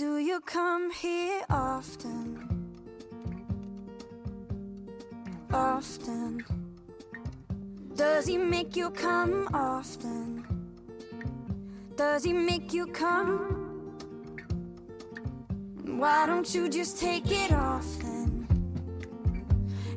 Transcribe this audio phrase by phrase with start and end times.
[0.00, 2.48] Do you come here often?
[5.52, 6.42] Often.
[7.96, 10.46] Does he make you come often?
[11.96, 13.92] Does he make you come?
[15.84, 18.48] Why don't you just take it off then?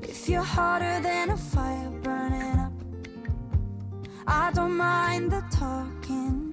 [0.01, 2.73] If you're hotter than a fire burning up,
[4.27, 6.52] I don't mind the talking.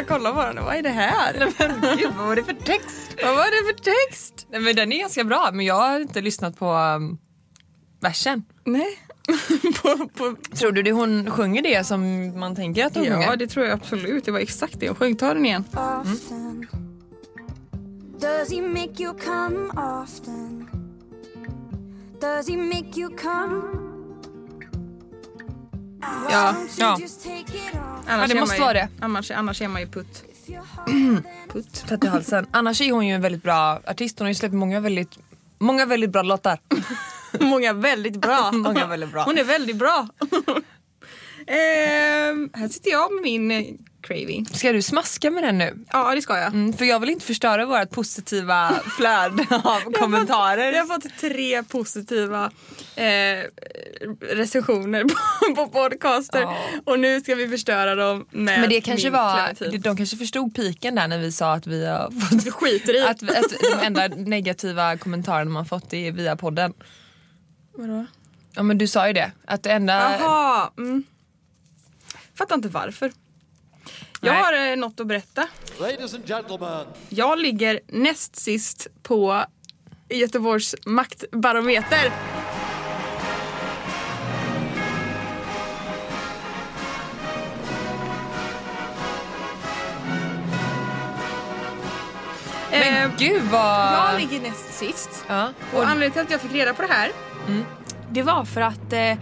[0.00, 0.64] Bara kolla på den.
[0.64, 1.32] Vad är det här?
[1.96, 3.16] Gud, vad var det för text?
[3.22, 4.46] Vad var det för text?
[4.50, 7.18] Nej, men den är ganska bra men jag har inte lyssnat på um,
[8.00, 8.42] versen.
[8.64, 8.98] Nej.
[9.82, 13.36] på, på, Tror du det hon sjunger det som man tänker att hon ja, sjunger?
[13.36, 14.24] det tror jag absolut.
[14.24, 15.16] Det var exakt det jag sjöng.
[15.16, 15.64] Ta den igen.
[15.72, 16.66] often?
[18.20, 19.70] Does he make you come
[20.02, 20.68] often?
[22.20, 23.79] Does he make you come?
[26.30, 26.98] Ja, ja.
[28.06, 28.88] Annars det är måste ju, vara det.
[29.00, 30.24] Annars, annars är man ju putt.
[31.52, 31.84] Putt.
[31.88, 32.46] Tätt i halsen.
[32.50, 34.18] Annars är hon ju en väldigt bra artist.
[34.18, 35.18] Hon har ju släppt många väldigt,
[35.58, 36.58] många väldigt bra låtar.
[37.40, 38.52] Många väldigt bra.
[38.52, 39.24] Många väldigt bra.
[39.24, 40.08] Hon är väldigt bra.
[41.46, 43.64] Ehm, här sitter jag med min eh,
[44.02, 44.46] craving.
[44.46, 45.84] Ska du smaska med den nu?
[45.92, 46.46] Ja, det ska jag.
[46.54, 50.72] Mm, för jag vill inte förstöra vårt positiva flöde av kommentarer.
[50.72, 52.50] Jag har fått tre positiva
[52.96, 53.04] eh,
[54.20, 56.56] recensioner på, på podcaster Ja.
[56.84, 59.80] och nu ska vi förstöra dem med Men det kanske min var, kreativ.
[59.80, 63.00] de kanske förstod piken där när vi sa att vi har fått skiter i.
[63.02, 66.72] att, att de enda negativa kommentarerna man fått är via podden.
[67.74, 68.06] Vadå?
[68.54, 69.32] Ja men du sa ju det.
[69.46, 70.16] Att det enda...
[70.20, 70.70] Jaha.
[70.78, 71.02] Mm.
[72.34, 73.12] Fattar inte varför.
[74.20, 74.42] Jag Nej.
[74.42, 75.48] har eh, något att berätta.
[75.80, 79.44] Ladies and gentlemen, Jag ligger näst sist på
[80.08, 82.12] Göteborgs maktbarometer.
[92.70, 93.92] Men Eh, gud vad...
[93.94, 95.24] jag ligger näst sist.
[95.28, 95.48] Ja.
[95.74, 97.10] Och anledningen till att jag fick reda på det här
[98.10, 99.12] Det var för att eh,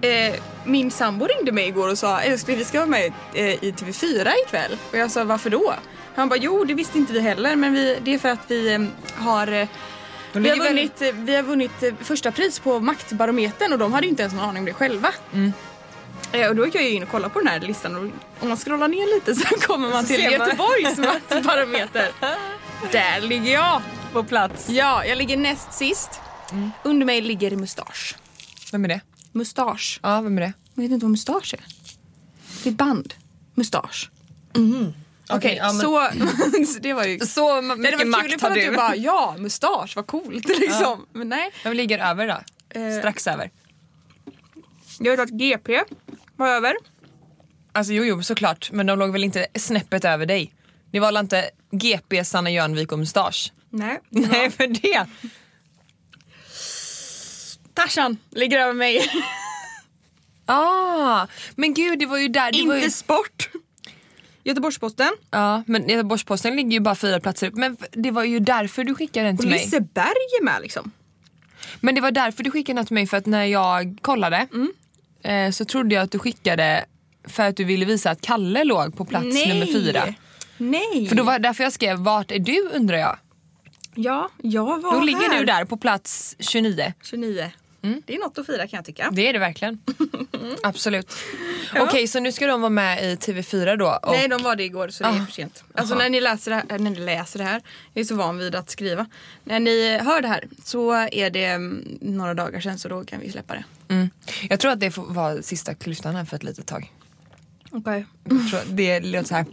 [0.00, 0.34] eh,
[0.64, 4.32] min sambo ringde mig igår och sa älskling vi ska vara med eh, i TV4
[4.46, 4.76] ikväll.
[4.92, 5.74] Och jag sa varför då?
[6.14, 8.74] Han bara jo det visste inte vi heller men vi, det är för att vi
[8.74, 8.80] eh,
[9.14, 9.68] har eh,
[10.32, 13.92] De vi har, vunnit, eh, vi har vunnit eh, första pris på Maktbarometern och de
[13.92, 15.12] hade ju inte ens någon aning om det själva.
[16.32, 18.02] Eh, Och då gick jag ju in och kollade på den här listan och
[18.42, 20.48] om man scrollar ner lite så kommer man till ser man.
[20.48, 22.08] Göteborgs maktbarometer.
[22.92, 23.82] Där ligger jag!
[24.12, 24.68] På plats.
[24.68, 26.20] Ja, jag ligger näst sist.
[26.82, 28.14] Under mig ligger mustasch.
[28.72, 29.00] Vem är det?
[29.36, 30.00] Mustasch.
[30.02, 30.52] Ja, vem är det?
[30.74, 31.64] Jag vet inte vad mustasch är.
[32.62, 33.14] Det är band.
[33.54, 34.10] Mustasch.
[35.28, 36.08] Okej, ja, men- så,
[36.72, 37.18] så det var ju...
[37.18, 38.76] Så Nej, mycket det var kul makt har att du du.
[38.76, 41.06] bara ja, mustasch, vad coolt liksom.
[41.12, 41.50] Men nej.
[41.64, 42.40] Vem ligger över då?
[42.80, 42.98] Eh.
[42.98, 43.50] Strax över.
[45.00, 45.82] Jag vet att GP
[46.36, 46.74] var över.
[47.72, 48.70] Alltså jo, jo såklart.
[48.72, 50.54] Men de låg väl inte snäppet över dig?
[50.90, 53.52] Det var väl inte GP, Sanna Jörnvik och mustasch?
[53.70, 54.00] Nej.
[54.10, 55.06] Nej, för det.
[57.76, 59.10] Tarzan ligger över mig.
[60.48, 61.26] Ah,
[61.56, 62.52] men gud, det var ju där.
[62.52, 62.80] Det var ju...
[62.84, 63.48] inte sport.
[64.44, 65.10] Göteborgs-Posten.
[65.30, 67.54] Ja, men Göteborgs-Posten ligger ju bara fyra platser upp.
[67.54, 69.58] Men det var ju därför du skickade den Och till mig.
[69.58, 70.06] Liseberg
[70.40, 70.90] är med liksom.
[71.80, 74.72] Men det var därför du skickade den till mig för att när jag kollade Mm.
[75.22, 76.84] eh, så trodde jag att du skickade
[77.28, 80.14] för att du ville visa att Kalle låg på plats nummer fyra.
[80.58, 81.06] Nej.
[81.08, 83.18] För då var därför jag skrev vart är du undrar jag.
[83.94, 85.38] Ja, jag var Då ligger här.
[85.38, 86.92] du där på plats 29.
[87.02, 87.50] 29.
[87.80, 89.10] Det är något att fira kan jag tycka.
[89.12, 89.78] Det är det verkligen.
[90.62, 91.12] Absolut.
[91.80, 93.98] Okej så nu ska de vara med i TV4 då.
[94.02, 95.24] Och, Nej, de var det igår så det är Ah.
[95.26, 95.64] för sent.
[95.74, 96.02] Alltså Aha.
[96.02, 98.54] när ni läser det här, när ni läser det här, jag är så van vid
[98.54, 99.06] att skriva.
[99.44, 103.20] När ni hör det här så är det mm, några dagar sedan så då kan
[103.20, 103.64] vi släppa det.
[103.94, 104.10] mm,
[104.48, 106.92] jag tror att det får vara sista klyftan här för ett litet tag.
[107.70, 108.06] Okej.
[108.52, 109.44] Att det låter så här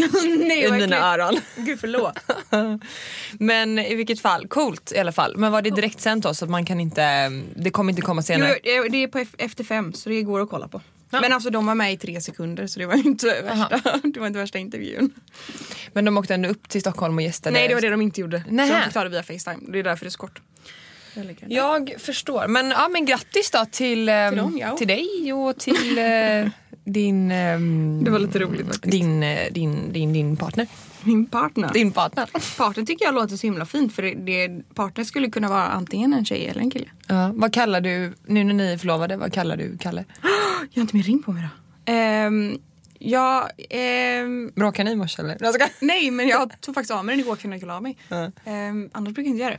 [0.48, 1.40] Nej, i mina öron.
[1.56, 2.18] Gud förlåt.
[3.38, 5.36] Men i vilket fall, coolt i alla fall.
[5.36, 8.18] Men var det direkt sänt då så att man kan inte, det kommer inte komma
[8.20, 8.58] Jo, senare?
[8.62, 10.80] det- det är på efter fem så det går att kolla på.
[11.12, 14.26] Men alltså de var med i tre sekunder så det var inte värsta, det var
[14.26, 15.10] inte värsta intervjun.
[15.92, 17.52] Men de åkte ändå upp till Stockholm och gästade?
[17.54, 18.42] Nej det var det de inte gjorde.
[18.48, 18.68] Nähä.
[18.68, 19.72] Så de fick ta det via Facetime.
[19.72, 20.40] Det är därför det är så kort.
[21.14, 21.36] Jag.
[21.48, 22.46] Jag förstår.
[22.46, 24.76] Men, ja, men grattis då till, ehm, Till dem, ja.
[24.76, 26.04] till dig och till eh,
[26.84, 28.92] din, ehm, Det var lite roligt faktiskt.
[28.92, 30.66] din, eh, din, din, din partner.
[31.02, 31.70] Min partner.
[31.72, 32.26] Din partner.
[32.58, 36.12] Partner tycker jag låter så himla fint för det, det, partner skulle kunna vara antingen
[36.12, 36.86] en tjej eller en kille.
[37.06, 40.04] Ja, vad kallar du, nu när ni är förlovade, vad kallar du Kalle?
[40.72, 41.92] Jag har inte min ring på mig då.
[41.92, 42.58] Um,
[42.98, 43.50] jag...
[43.70, 45.52] ehm, Bråkar ni i morse eller?
[45.52, 45.66] Ska...
[45.80, 47.96] nej men jag tog faktiskt av mig den igår när jag la av mig.
[48.08, 48.30] Ja.
[48.44, 49.58] Ehm, annars brukar jag inte göra det.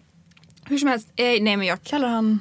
[0.70, 2.40] Hur som helst, eh, nej men jag kallar han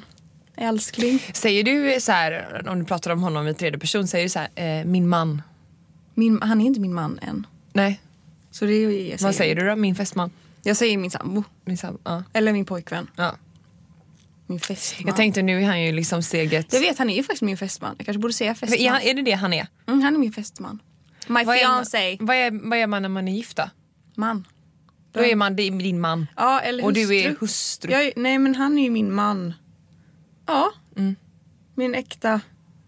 [0.55, 1.19] älskling.
[1.33, 4.39] Säger du så här, om du pratar om honom i tredje person, säger du så
[4.39, 5.41] här, eh, min man?
[6.13, 7.47] Min, han är inte min man än.
[7.73, 8.01] Nej,
[8.51, 9.75] Så det är jag vad säger du då?
[9.75, 10.31] Min fästman?
[10.63, 11.43] Jag säger min sambo.
[11.65, 12.23] Min sam- ja.
[12.33, 13.07] Eller min pojkvän.
[13.15, 13.35] Ja.
[14.47, 15.07] Min fästman.
[15.07, 16.73] Jag tänkte nu är han ju liksom steget...
[16.73, 17.95] Jag vet, han är ju faktiskt min fästman.
[17.97, 18.79] Jag kanske borde säga fästman.
[18.79, 19.67] Är, han, är det det han är?
[19.87, 20.79] Mm, han är min fästman.
[21.27, 22.17] My Vad är, fiancé.
[22.19, 23.69] vad, är, vad är man när man är gifta?
[24.15, 24.47] Man.
[25.11, 26.27] Då är man din man.
[26.35, 27.05] Ja, eller Och hustru.
[27.07, 27.91] du är hustru.
[27.91, 29.53] Jag, är- nej men han är ju min man.
[30.51, 30.71] Ja.
[30.97, 31.15] Mm.
[31.75, 32.41] Min äkta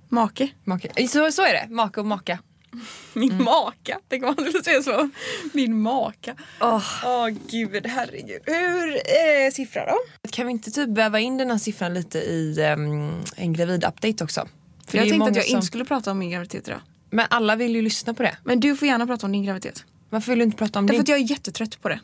[0.10, 0.50] make.
[0.64, 1.08] Make.
[1.08, 2.40] Så, så är det, make och maka.
[3.14, 3.44] Min Mm.
[3.44, 4.00] maka.
[4.10, 5.10] Tänk om man skulle säga så.
[5.54, 6.36] Min maka.
[6.62, 8.42] Åh gud, herregud.
[8.46, 9.98] Hur är siffra då?
[10.30, 14.48] Kan vi inte typ väva in den här siffran lite i ehm, en gravid-update också?
[14.88, 16.82] För jag tänkte att jag som- inte skulle prata om min graviditet idag.
[17.10, 18.38] Men alla vill ju lyssna på det.
[18.44, 19.86] Men du får gärna prata om din graviditet.
[20.10, 21.02] Varför vill du inte prata om Därför din?
[21.02, 22.00] att jag är jättetrött på det.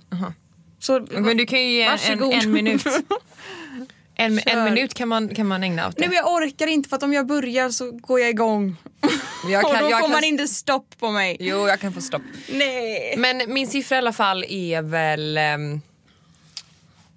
[0.80, 2.84] Så, Men du kan ju ge en, en minut.
[4.20, 6.00] En, en minut kan man, kan man ägna åt det.
[6.00, 8.76] Nej men jag orkar inte för att om jag börjar så går jag igång.
[9.50, 11.38] jag och kan, då jag får kan, man inte stopp på mig.
[11.40, 12.22] Jo, jag kan få stopp.
[12.50, 13.16] Nej.
[13.18, 15.82] Men min siffra i alla fall är väl ehm,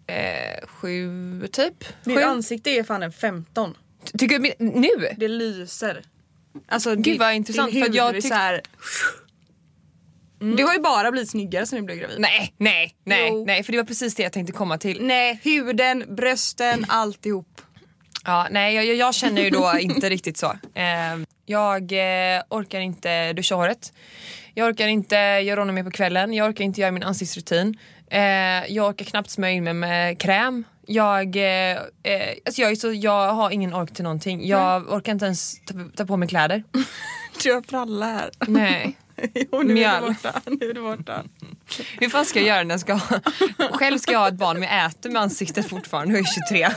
[0.07, 1.85] eh, sju typ.
[2.05, 2.23] Sju.
[2.23, 3.75] ansikte är fan en 15.
[4.19, 5.15] Tycker du nu?
[5.17, 6.03] Det lyser.
[6.69, 8.63] Alltså, Gud, vad intressant, din för att jag hud är så här...
[10.57, 12.17] Du har ju bara blivit snyggare sen du blev gravid.
[12.21, 13.45] Nej, nej, nej, Jo.
[13.47, 15.03] nej, för det var precis det jag tänkte komma till.
[15.03, 17.61] Nej, huden, brösten, alltihop.
[18.25, 20.47] Ja, nej, jag, jag- känner ju då inte riktigt så.
[20.75, 20.85] Eh,
[21.47, 23.93] jag eh, orkar inte duscha håret.
[24.55, 26.35] Jag orkar inte göra honom mer på kvällen.
[26.35, 27.79] Jag orkar inte göra min ansiktsrutin.
[28.11, 28.21] Eh,
[28.69, 30.65] jag orkar knappt smörja in mig med kräm.
[30.87, 31.79] Jag, eh, eh,
[32.47, 34.47] alltså jag, är så, jag har ingen ork till någonting.
[34.49, 36.63] Jag orkar inte ens ta, ta på mig kläder.
[37.43, 38.31] Du har fralla här.
[38.49, 38.97] Nej.
[39.35, 40.03] jo, nu är Mjöl.
[40.03, 40.41] det borta.
[40.47, 41.23] Nu är det borta.
[42.01, 43.21] Hur fan ska jag göra när jag ska ha...
[43.73, 46.69] Själv ska jag ha ett barn men jag äter med ansiktet fortfarande och är 23.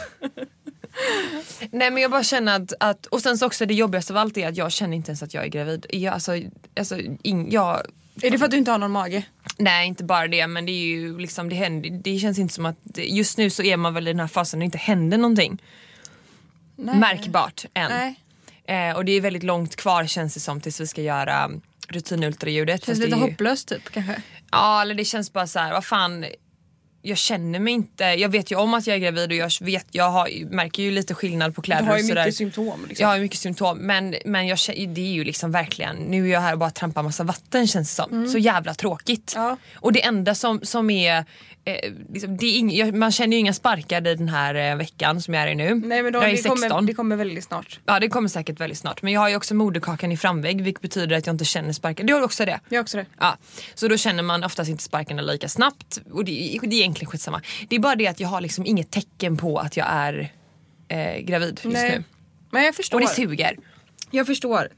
[1.71, 4.38] Nej men jag bara känner att, att och sen så också det jobbigaste av allt
[4.38, 5.86] är att jag känner inte ens att jag är gravid.
[5.89, 6.31] Jag, alltså,
[6.80, 7.81] alltså, ing, jag,
[8.21, 9.24] Är det för att du inte har någon mage?
[9.57, 12.65] nej inte bara det men det är ju liksom det händer, det känns inte som
[12.65, 15.18] att, just nu så är man väl i den här fasen när det inte händer
[15.18, 15.62] någonting
[16.75, 16.95] Nej.
[16.95, 17.91] märkbart än.
[17.91, 18.15] Nej.
[18.68, 21.51] Eh, och det är väldigt långt kvar känns det som tills vi ska göra
[21.89, 22.85] rutinultraljudet.
[22.85, 24.21] Känns lite ju- hopplöst typ kanske.
[24.51, 26.25] Ja, eller det känns bara så här, vad fan.
[27.07, 29.87] Jag känner mig inte, jag vet ju om att jag är gravid och jag, vet,
[29.91, 32.25] jag har, märker ju lite skillnad på kläder Du har ju och sådär.
[32.25, 32.85] mycket symptom.
[32.87, 33.03] Liksom.
[33.03, 36.41] Jag har mycket symptom men, men jag, det är ju liksom verkligen, nu är jag
[36.41, 38.27] här och bara trampar massa vatten känns det som.
[38.27, 39.33] Så jävla tråkigt.
[39.35, 39.57] Ja.
[39.75, 41.25] Och det enda som, som är,
[41.65, 45.33] eh, liksom, är ing, man känner ju inga sparkar i den här eh, veckan som
[45.33, 45.75] jag är i nu.
[45.75, 46.57] Nej men då, jag är det, 16.
[46.57, 47.79] kommer, det kommer väldigt snart.
[47.85, 50.81] Ja det kommer säkert väldigt snart men jag har ju också moderkakan i framvägg vilket
[50.81, 52.03] betyder att jag inte känner sparkar.
[52.03, 52.59] Du har också det?
[52.69, 53.05] Jag har också det.
[53.19, 53.37] Ja,
[53.75, 57.42] så då känner man oftast inte sparkarna lika snabbt och det, det är egentligen skitsamma.
[57.69, 60.31] Det är bara det att jag har liksom inget tecken på att jag är
[60.88, 61.97] eh, gravid just Nej.
[61.97, 62.03] nu.
[62.51, 62.97] Men jag förstår.
[62.97, 63.57] Och det suger.
[64.12, 64.69] Jag förstår.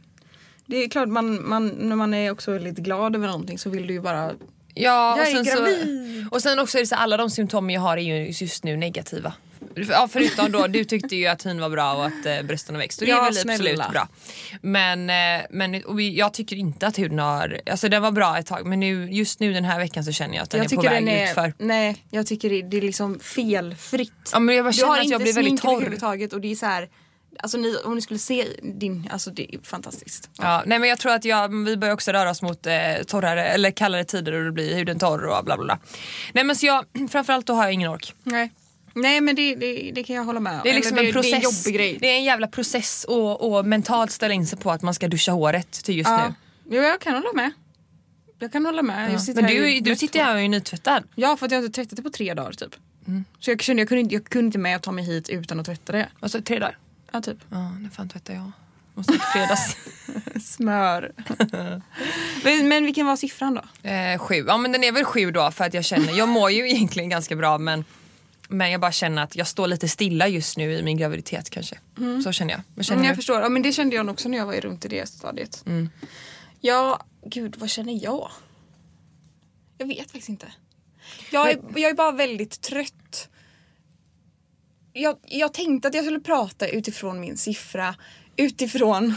[0.65, 3.87] Det är klart man, man, när man är också lite glad över någonting så vill
[3.87, 4.31] du ju bara
[4.79, 6.27] Ja, Jag och är sen, så, gravid.
[6.31, 8.77] och sen också är det så alla de symptom jag har är ju just nu
[8.77, 9.33] negativa.
[9.75, 12.81] Ja, förutom då, du tyckte ju att hyn var bra och att eh, brösten har
[12.81, 13.83] växt och det Ja, är väl snälla.
[13.83, 14.07] absolut bra.
[14.61, 18.45] Men, eh, men och jag tycker inte att huden har, alltså den var bra ett
[18.45, 20.75] tag men nu, just nu den här veckan så känner jag att den jag är
[20.75, 21.53] på väg den är, utför.
[21.57, 24.11] Nej, jag tycker det, det är liksom felfritt.
[24.33, 25.71] Ja, men jag bara du känner att jag blir väldigt torr.
[25.73, 26.89] överhuvudtaget och det är så här.
[27.39, 30.29] Alltså ni, om ni skulle se din, alltså det är fantastiskt.
[30.37, 32.73] Ja, nej men jag tror att jag, vi börjar också röra oss mot eh,
[33.07, 35.79] torrare eller kallare tider och då blir huden torr och bla bla bla.
[36.33, 38.13] Nej men så jag, framförallt då har jag ingen ork.
[38.23, 38.51] Nej.
[39.01, 40.59] Nej men det, det, det kan jag hålla med om.
[40.63, 41.31] Det är liksom Eller en process.
[41.31, 41.97] Det är en jobbig grej.
[42.01, 45.07] Det är en jävla process och, och mentalt ställa in sig på att man ska
[45.07, 46.27] duscha håret till just ja.
[46.27, 46.33] nu.
[46.75, 47.51] Jo, jag kan hålla med.
[48.39, 49.21] Jag kan hålla med.
[49.21, 51.03] Sitter Men du, du sitter här och är nytvättad.
[51.15, 52.75] Ja för att jag inte tvättat det på tre dagar typ.
[53.07, 53.25] Mm.
[53.39, 55.59] Så jag kände jag kunde, inte, jag kunde inte med att ta mig hit utan
[55.59, 56.09] att tvätta det.
[56.19, 56.77] Alltså tre dagar.
[57.11, 57.37] Ja typ.
[57.49, 58.51] Ja, när fan tvättar jag?
[58.93, 59.77] Måste till fredags.
[60.55, 61.11] Smör.
[62.43, 63.89] men, men vilken var siffran då?
[63.89, 64.45] eh, sju.
[64.47, 67.09] Ja men den är väl sju då för att jag känner, jag mår ju egentligen
[67.09, 67.85] ganska bra men
[68.47, 71.77] men jag bara känner att jag står lite stilla just nu i min graviditet kanske.
[72.23, 72.61] Så känner jag.
[72.75, 73.15] Vad känner Mm, jag du?
[73.15, 73.41] förstår.
[73.41, 75.63] Ja, men det kände jag nog också när jag var runt i det stadiet.
[75.65, 75.89] Mm.
[76.61, 78.31] Ja, gud vad känner jag?
[79.77, 80.47] Jag vet faktiskt inte.
[81.31, 83.29] Jag är, jag är bara väldigt trött.
[84.93, 87.95] Jag, jag tänkte att jag skulle prata utifrån min siffra.
[88.35, 89.13] Utifrån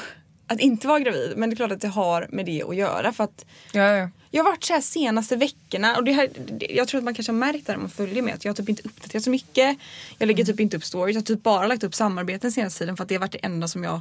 [0.46, 1.32] att inte vara gravid.
[1.36, 3.12] Men det är klart att det har med det att göra.
[3.12, 4.10] För att Ja, ja.
[4.30, 6.28] Jag har varit så här senaste veckorna och det här,
[6.70, 8.56] jag tror att man kanske har märkt det när man följer med att jag har
[8.56, 9.78] typ inte uppdaterat så mycket.
[10.18, 12.96] Jag lägger typ inte upp stories, jag har typ bara lagt upp samarbeten senaste tiden
[12.96, 14.00] för att det har varit det enda som jag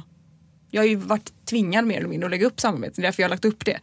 [0.70, 3.22] Jag har ju varit tvingad mer eller mindre att lägga upp samarbeten, det är därför
[3.22, 3.80] jag har lagt upp det.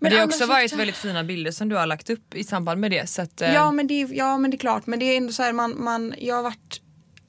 [0.00, 2.44] Men det har också så- varit väldigt fina bilder som du har lagt upp i
[2.44, 3.06] samband med det.
[3.10, 5.16] Så att, eh, Ja men, det, är- ja men det är klart men det är
[5.16, 6.80] ändå så här man, man jag har varit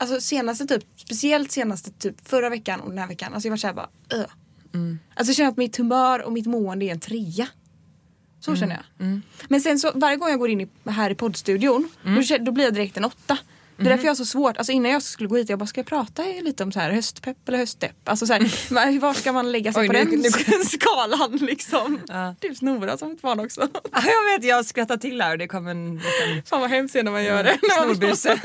[0.01, 3.57] Alltså senaste typ, speciellt senaste typ förra veckan och den här veckan, alltså jag var
[3.57, 4.25] såhär bara öh.
[5.15, 7.47] Alltså jag känner att mitt humör och mitt mående är en trea.
[8.39, 9.19] Så känner jag.
[9.47, 12.51] Men sen så varje gång jag går in i, här i poddstudion då, kä- då
[12.51, 13.37] blir jag direkt en åtta.
[13.77, 15.65] Det är därför jag har så svårt, alltså innan jag skulle gå hit jag bara
[15.67, 18.09] ska jag prata lite om så här höstpepp eller höstdepp?
[18.09, 21.99] Alltså så här, var- ska man lägga sig Oj, på nu- den nu- skalan liksom?
[22.07, 22.35] Ja.
[22.39, 23.61] Du snorar som ett barn också.
[23.91, 26.95] Ja, jag vet, jag skrattar till här och det kom en liten Fan vad hemskt
[26.95, 27.57] när man gör det.
[27.77, 28.41] snorbuse.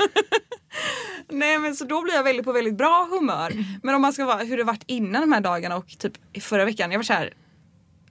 [1.29, 3.51] Nej men så då blir jag väldigt på väldigt bra humör.
[3.83, 6.65] Men om man ska vara hur det varit innan de här dagarna och typ förra
[6.65, 6.91] veckan.
[6.91, 7.33] Jag var så här.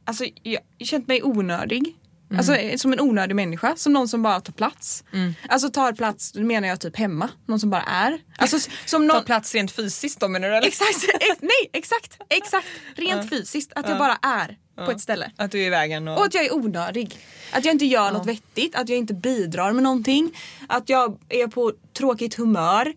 [0.05, 1.97] Alltså jag, jag känt mig onödig.
[2.37, 3.77] Alltså eh, som en onödig människa.
[3.77, 5.05] Som någon som bara tar plats.
[5.49, 7.29] Alltså tar plats, då menar jag typ hemma.
[7.47, 8.19] Någon som bara är.
[8.39, 9.25] Alltså som någon...
[9.25, 10.67] plats rent fysiskt då menar du eller?
[10.67, 12.67] Exakt, ex, nej exakt, exakt.
[12.95, 13.73] Rent fysiskt.
[13.75, 15.31] Att jag bara är på ett ställe.
[15.37, 16.19] Att du är i vägen och...
[16.19, 17.19] Och att jag är onödig.
[17.53, 20.31] Att jag inte gör något vettigt, att jag inte bidrar med någonting.
[20.69, 22.95] Att jag är på tråkigt humör.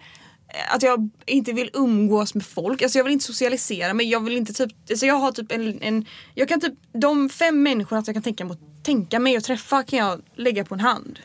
[0.70, 2.82] Att jag inte vill umgås med folk.
[2.82, 4.10] Alltså jag vill inte socialisera mig.
[4.10, 7.64] Jag vill inte typ, alltså jag har typ en, en jag kan typ, de fem
[7.64, 10.80] människorna som jag kan tänka mig, tänka mig och träffa kan jag lägga på en
[10.80, 11.20] hand.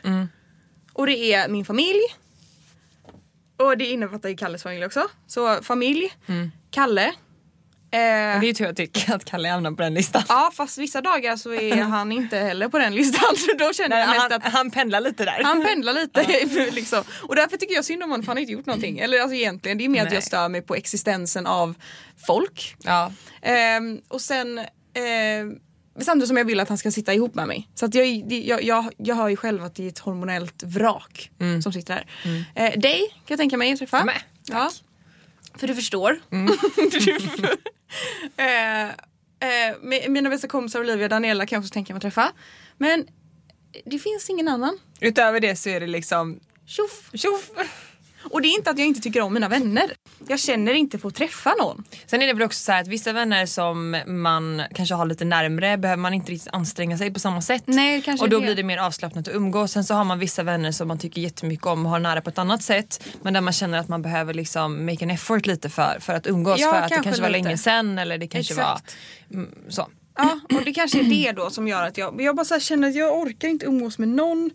[0.93, 2.01] Och det är min familj.
[3.57, 5.07] Och det innefattar ju Kalles familj också.
[5.27, 6.13] Så familj,
[6.71, 7.13] Kalle.
[7.93, 7.99] Eh,
[8.39, 10.23] Det är tur jag tycker att Kalle hamnar på den listan.
[10.29, 13.37] Ja fast vissa dagar så är han inte heller på den listan.
[13.37, 15.43] Så då känner jag mest han, att han pendlar lite där.
[15.43, 16.71] han pendlar lite.
[16.71, 17.03] liksom.
[17.21, 18.99] Och därför tycker jag synd om honom för han har inte gjort någonting.
[18.99, 20.13] Eller alltså egentligen det är mer att Nej.
[20.13, 21.75] jag stör mig på existensen av
[22.27, 22.75] folk.
[22.83, 23.11] Ja.
[23.41, 24.59] Ehm, och sen
[24.93, 25.55] ehm,
[26.01, 27.69] Samtidigt som jag vill att han ska sitta ihop med mig.
[27.75, 31.31] Så att jag, jag, jag, jag hör ju själv att det är ett hormonellt vrak
[31.63, 32.05] som sitter här.
[32.55, 33.97] Eh, dig kan jag tänka mig att träffa.
[33.97, 34.15] Ja, men,
[34.47, 34.71] ja.
[35.57, 36.19] För du förstår.
[38.37, 38.89] eh, eh,
[39.81, 42.31] med- mina bästa kompisar Olivia och Daniela kan jag också tänka mig att träffa.
[42.77, 43.07] Men
[43.85, 44.79] det finns ingen annan.
[44.99, 47.09] Utöver det så är det liksom Tjoff!
[47.13, 47.49] tjoff.
[48.31, 49.93] Och det är inte att jag inte tycker om mina vänner.
[50.27, 51.83] Jag känner inte på att träffa någon.
[52.05, 55.25] Sen är det väl också så här att vissa vänner som man kanske har lite
[55.25, 57.63] närmre behöver man inte riktigt anstränga sig på samma sätt.
[57.65, 58.45] Nej, kanske och då det.
[58.45, 59.71] blir det mer avslappnat att umgås.
[59.71, 62.29] Sen så har man vissa vänner som man tycker jättemycket om och har nära på
[62.29, 63.07] ett annat sätt.
[63.21, 66.27] Men där man känner att man behöver liksom make an effort lite för, för att
[66.27, 66.59] umgås.
[66.59, 67.43] Ja, för att det kanske var lite.
[67.43, 68.95] länge sen eller det kanske Exakt.
[69.29, 69.87] var mm, så.
[70.17, 72.95] Ja, och det kanske är det då som gör att jag, jag bara känner att
[72.95, 74.51] jag orkar inte umgås med någon.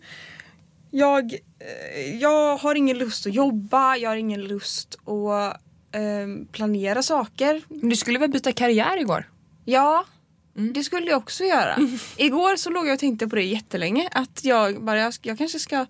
[0.91, 5.61] Jag, eh, jag har ingen lust att jobba, jag har ingen lust att
[5.95, 7.61] eh, planera saker.
[7.67, 9.29] Men du skulle väl byta karriär igår?
[9.65, 10.05] Ja,
[10.73, 11.75] det skulle jag också göra.
[12.17, 14.09] Igår så låg jag och tänkte på det jättelänge.
[14.11, 15.85] Att jag bara, jag, jag kanske ska...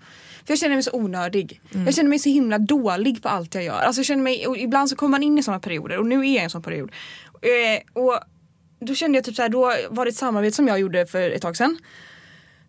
[0.46, 1.62] För jag känner mig så onödig.
[1.86, 3.82] Jag känner mig så himla dålig på allt jag gör.
[3.82, 6.24] Alltså jag känner mig, ibland så kommer man in i sådana perioder och nu är
[6.24, 6.92] jag i en sån period.
[7.42, 8.20] Eh, och
[8.80, 11.32] då kände jag typ så här, då var det ett samarbete som jag gjorde för
[11.32, 11.78] ett tag sedan.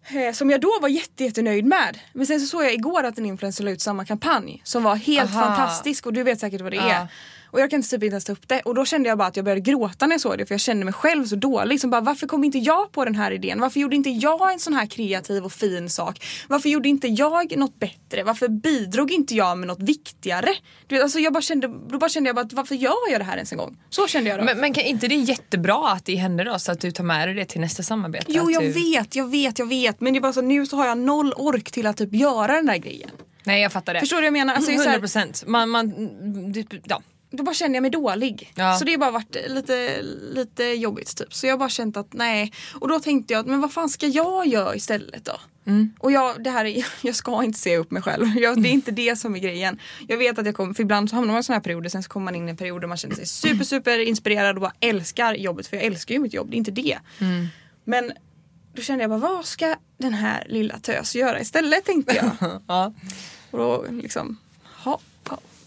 [0.08, 1.98] Eh, som jag då var jätte, jättenöjd med.
[2.12, 4.96] Men sen så såg jag igår att en influencer la ut samma kampanj som var
[4.96, 5.42] helt Aha.
[5.46, 6.90] fantastisk och du vet säkert vad det Ja.
[6.90, 7.06] är.
[7.50, 8.60] Och jag kan typ inte ens ta upp det.
[8.60, 10.60] Och då kände jag bara att jag började gråta när jag såg det för jag
[10.60, 11.80] kände mig själv så dålig.
[11.80, 13.60] Som bara, varför kom inte jag på den här idén?
[13.60, 16.24] Varför gjorde inte jag en sån här kreativ och fin sak?
[16.48, 18.22] Varför gjorde inte jag något bättre?
[18.22, 20.48] Varför bidrog inte jag med något viktigare?
[20.86, 23.20] Du vet, alltså jag bara kände, då bara kände jag bara, att varför gör jag
[23.20, 23.76] det här ens en gång?
[23.90, 24.44] Så kände jag då.
[24.44, 27.04] Men, men kan inte det är jättebra att det händer då så att du tar
[27.04, 28.26] med dig det till nästa samarbete?
[28.28, 28.72] jo jag du...
[28.72, 30.00] vet, jag vet, jag vet.
[30.00, 32.56] Men det är bara så nu så har jag noll ork till att typ göra
[32.56, 33.10] den där grejen.
[33.44, 34.00] Nej jag fattar det.
[34.00, 34.54] Förstår du vad jag menar?
[34.54, 35.44] Alltså, jag är så 100 här, procent.
[35.46, 35.92] Man, man,
[36.84, 37.02] ja.
[37.30, 38.52] Då bara känner jag mig dålig.
[38.54, 38.76] Ja.
[38.78, 40.02] Så det har bara varit lite,
[40.34, 41.34] lite jobbigt typ.
[41.34, 42.52] Så jag har bara känt att nej.
[42.80, 45.40] Och då tänkte jag men vad fan ska jag göra istället då?
[45.66, 45.92] Mm.
[45.98, 48.26] Och jag, det här är, jag ska inte se upp mig själv.
[48.38, 49.78] Jag, det är inte det som är grejen.
[50.08, 52.02] Jag vet att jag kommer, för ibland så hamnar man i såna här perioder sen
[52.02, 54.60] så kommer man in i en period där man känner sig super super inspirerad och
[54.60, 55.66] bara älskar jobbet.
[55.66, 56.98] För jag älskar ju mitt jobb, det är inte det.
[57.18, 57.46] Mm.
[57.84, 58.12] Men
[58.74, 62.60] då kände jag bara vad ska den här lilla tös göra istället tänkte jag.
[62.66, 62.94] ja.
[63.50, 64.38] Och då liksom,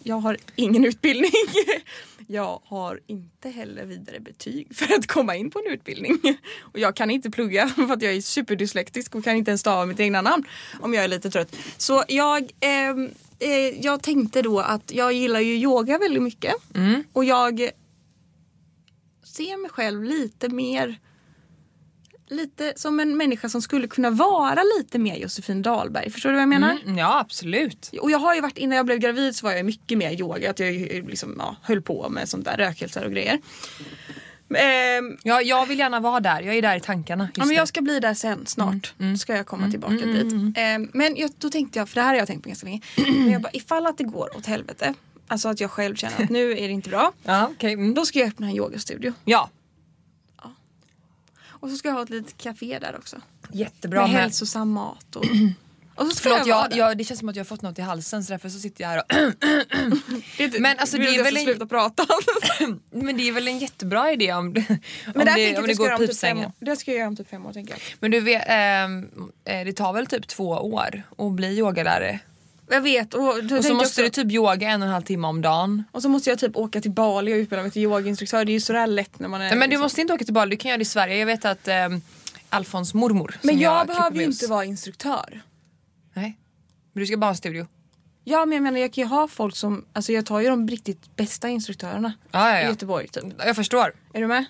[0.04, 1.32] jag har ingen utbildning.
[2.28, 6.20] Jag har inte heller vidare betyg för att komma in på en utbildning.
[6.60, 9.86] Och jag kan inte plugga för att jag är superdyslektisk och kan inte ens stava
[9.86, 10.44] mitt egna namn
[10.80, 11.56] om jag är lite trött.
[11.78, 13.50] Så jag, ehm, eh,
[13.86, 16.56] jag tänkte då att jag gillar ju yoga väldigt mycket.
[17.14, 17.70] Och jag
[19.24, 21.00] ser mig själv lite mer
[22.34, 26.10] lite som en människa som skulle kunna vara lite mer Josefin Dahlberg.
[26.12, 26.78] Förstår du vad jag menar?
[26.84, 27.92] Mm, ja absolut.
[28.02, 30.50] Och jag har ju varit, innan jag blev gravid så var jag mycket mer yoga.
[30.50, 33.40] Att jag ju liksom, ja, höll på med sånt där rökelser och grejer.
[34.56, 36.42] Ehm, Ja, jag vill gärna vara där.
[36.42, 37.30] Jag är där i tankarna.
[37.36, 38.94] Ja, men jag ska bli där sen snart.
[39.20, 40.34] Ska jag komma tillbaka dit.
[40.58, 42.82] Ehm, men jag, då tänkte jag, för det här har jag tänkt på ganska länge.
[42.98, 44.94] men jag bara, ifall att det går åt helvete.
[45.28, 47.12] Alltså att jag själv känner att nu är det inte bra.
[47.24, 47.52] Ja.
[47.60, 47.94] Mm.
[47.94, 49.14] Då ska jag öppna en yogastudio.
[49.26, 49.50] Ja,
[51.64, 53.18] Och så ska jag ha ett litet café där också.
[53.52, 54.02] jättebra.
[54.02, 55.26] med med- hälsosam mat och...
[55.96, 57.82] och så Förlåt, jag jag, jag, det känns som att jag har fått något i
[57.82, 59.06] halsen så därför så sitter jag här och...
[60.38, 62.06] Det- men alltså, det är väl en- sluta prata
[62.92, 64.54] Men det är väl en jättebra idé om, om
[65.16, 66.46] Men det, det, om det går typ fem pipsvängen.
[66.46, 66.52] år.
[66.60, 67.82] Det ska jag göra om typ fem år tänker jag.
[68.00, 69.10] Men du vet, ehm,
[69.46, 72.20] eh, det tar väl typ två år att bli yogalärare?
[72.70, 73.14] Jag vet.
[73.14, 75.42] Och, Och så jag måste också, du typ yoga en och en halv timme om
[75.42, 75.84] dagen.
[75.92, 78.46] och så måste jag typ åka till Bali och utbilda mig till yogainstruktör.
[78.46, 79.46] Det är ju sådär lätt när man är...
[79.46, 81.18] Nej, men du liksom- måste inte åka till Bali, du kan göra det i Sverige.
[81.18, 82.02] Jag vet att ehm,
[82.50, 85.42] Alfons mormor Men jag, klipper behöver ju inte vara instruktör.
[86.14, 86.38] Nej.
[86.94, 87.68] Men du ska bara ha en studio?
[88.24, 90.68] Ja men jag menar jag kan ju ha folk som, alltså jag tar ju de
[90.68, 92.66] riktigt bästa instruktörerna Ja, ja, i.
[92.66, 93.24] Göteborg typ.
[93.46, 93.94] Jag förstår.
[94.14, 94.46] Är du med?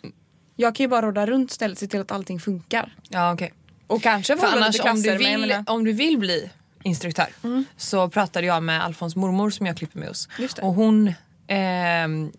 [0.55, 2.95] Jag kan ju bara råda runt stället se till att allting funkar.
[3.09, 3.53] Ja, okej.
[3.87, 6.49] Och kanske För annars lite om du, klasser men jag vill, om du vill bli
[6.83, 7.65] instruktör Mm.
[7.77, 10.61] så pratade jag med Alfons mormor som jag klipper med det.
[10.61, 11.13] Och hon
[11.47, 12.31] ehm,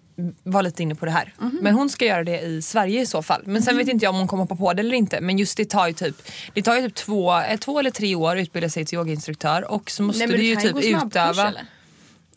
[0.42, 1.34] var lite inne på det här.
[1.38, 1.58] Mhm.
[1.62, 3.42] Men hon ska göra det i Sverige i så fall.
[3.44, 5.20] Men sen vet inte jag om hon kommer hoppa på det eller inte.
[5.20, 6.22] Men just det tar ju typ,
[6.54, 9.70] det tar ju typ två, eh, två eller tre år att utbilda sig till yogainstruktör
[9.70, 11.66] och så måste Nej du ju typ utöva eller?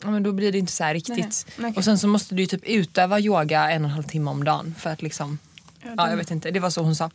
[0.02, 1.46] Ja, men då blir det inte så här riktigt.
[1.56, 1.72] Nej, okej.
[1.76, 4.44] Och sen så måste du ju typ utöva yoga en och en halv timme om
[4.44, 5.38] dagen för att liksom
[5.82, 7.10] Ja, Ja, den- jag vet inte, det var så hon sa.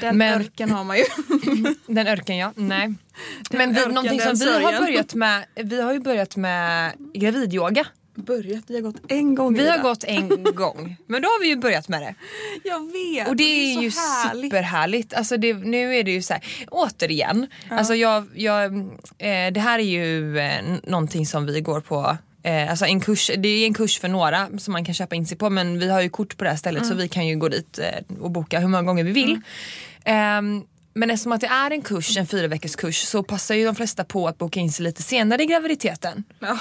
[0.00, 1.04] Den Men- örken har man ju.
[1.94, 2.94] Den örken ja, nej.
[3.50, 6.92] Men vi, örken, någonting som den vi har börjat med, vi har ju börjat med
[7.14, 7.86] gravidyoga.
[8.16, 9.82] Börjat, vi har gått en gång Vi har Ida.
[9.82, 12.14] gått en gång, men då har vi ju börjat med det.
[12.64, 13.28] Jag vet.
[13.28, 14.44] Och det är, så ju härligt.
[14.52, 15.14] superhärligt.
[15.14, 18.76] Alltså det, nu är det ju så här, återigen, alltså jag, jag,
[19.18, 23.30] eh, det här är ju eh, någonting som vi går på Eh, alltså en kurs,
[23.38, 25.90] det är en kurs för några som man kan köpa in sig på men vi
[25.90, 28.30] har ju kort på det här stället så vi kan ju gå dit eh, och
[28.30, 29.40] boka hur många gånger vi vill.
[30.04, 30.62] Ehm,
[30.94, 33.74] men eftersom att det är en kurs, en fyra veckors kurs så passar ju de
[33.74, 36.24] flesta på att boka in sig lite senare i graviditeten.
[36.38, 36.58] Ja.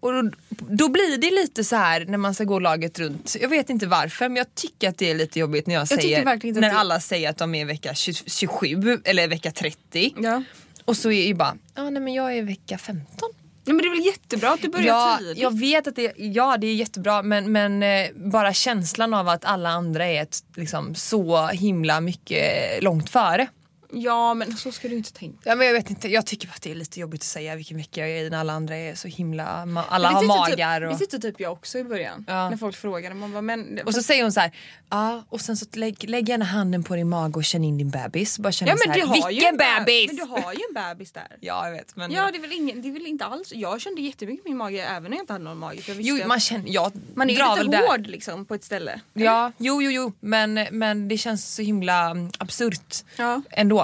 [0.00, 0.30] Och då,
[0.68, 3.36] då blir det lite så här när man ska gå laget runt.
[3.40, 6.02] Jag vet inte varför men jag tycker att det är lite jobbigt när jag, tycker
[6.02, 10.14] säger när alla säger att de är vecka 20, 27 eller vecka 30.
[10.16, 10.42] Ja.
[10.84, 13.30] Och så är ju bara, ja nej men jag är vecka 15.
[13.64, 15.38] Ja men det är väl jättebra att du börjar Ja, tidigt.
[15.38, 19.44] jag vet att det, ja, det är jättebra men, men eh, bara känslan av att
[19.44, 23.48] alla andra är ett, liksom, så himla mycket långt före.
[23.96, 25.38] Ja men så ska du inte tänka.
[25.44, 27.56] Ja, men jag vet inte, jag tycker bara att det är lite jobbigt att säga
[27.56, 30.36] vilken vecka jag är i när alla andra är så himla, ma- alla har tyckte
[30.36, 30.80] magar.
[30.80, 30.92] Typ, Och...
[30.92, 32.24] det tyckte typ jag också i början.
[32.28, 32.50] Ja.
[32.50, 33.14] När folk frågade.
[33.14, 34.52] Man bara, men, Och så säger hon så här,
[34.90, 37.90] ja och sen så lägg, lägg gärna handen på din mage och känn in din
[37.90, 38.38] bebis.
[38.38, 40.06] Bara känna ja, så men här, du har ju vilken en beb- bebis!
[40.06, 41.26] Men du har ju en bebis där.
[41.40, 43.80] Ja jag vet men Ja det är, väl ingen, det är väl inte alls, jag
[43.80, 45.80] kände jättemycket min mage även när jag inte hade någon mage.
[45.82, 47.88] För jo man känner, jag man är drar lite väl där.
[47.88, 49.00] hård liksom på ett ställe.
[49.12, 53.83] Ja, jo jo jo men, men det känns så himla mm, absurt Ja, ändå.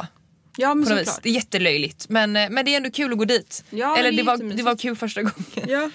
[0.61, 1.23] Ja men såklart.
[1.23, 3.65] Det är jättelöjligt men, eh, men det är ändå kul att gå dit.
[3.71, 5.45] Ja, Eller det det var, det var kul första gången.
[5.69, 5.91] Ja.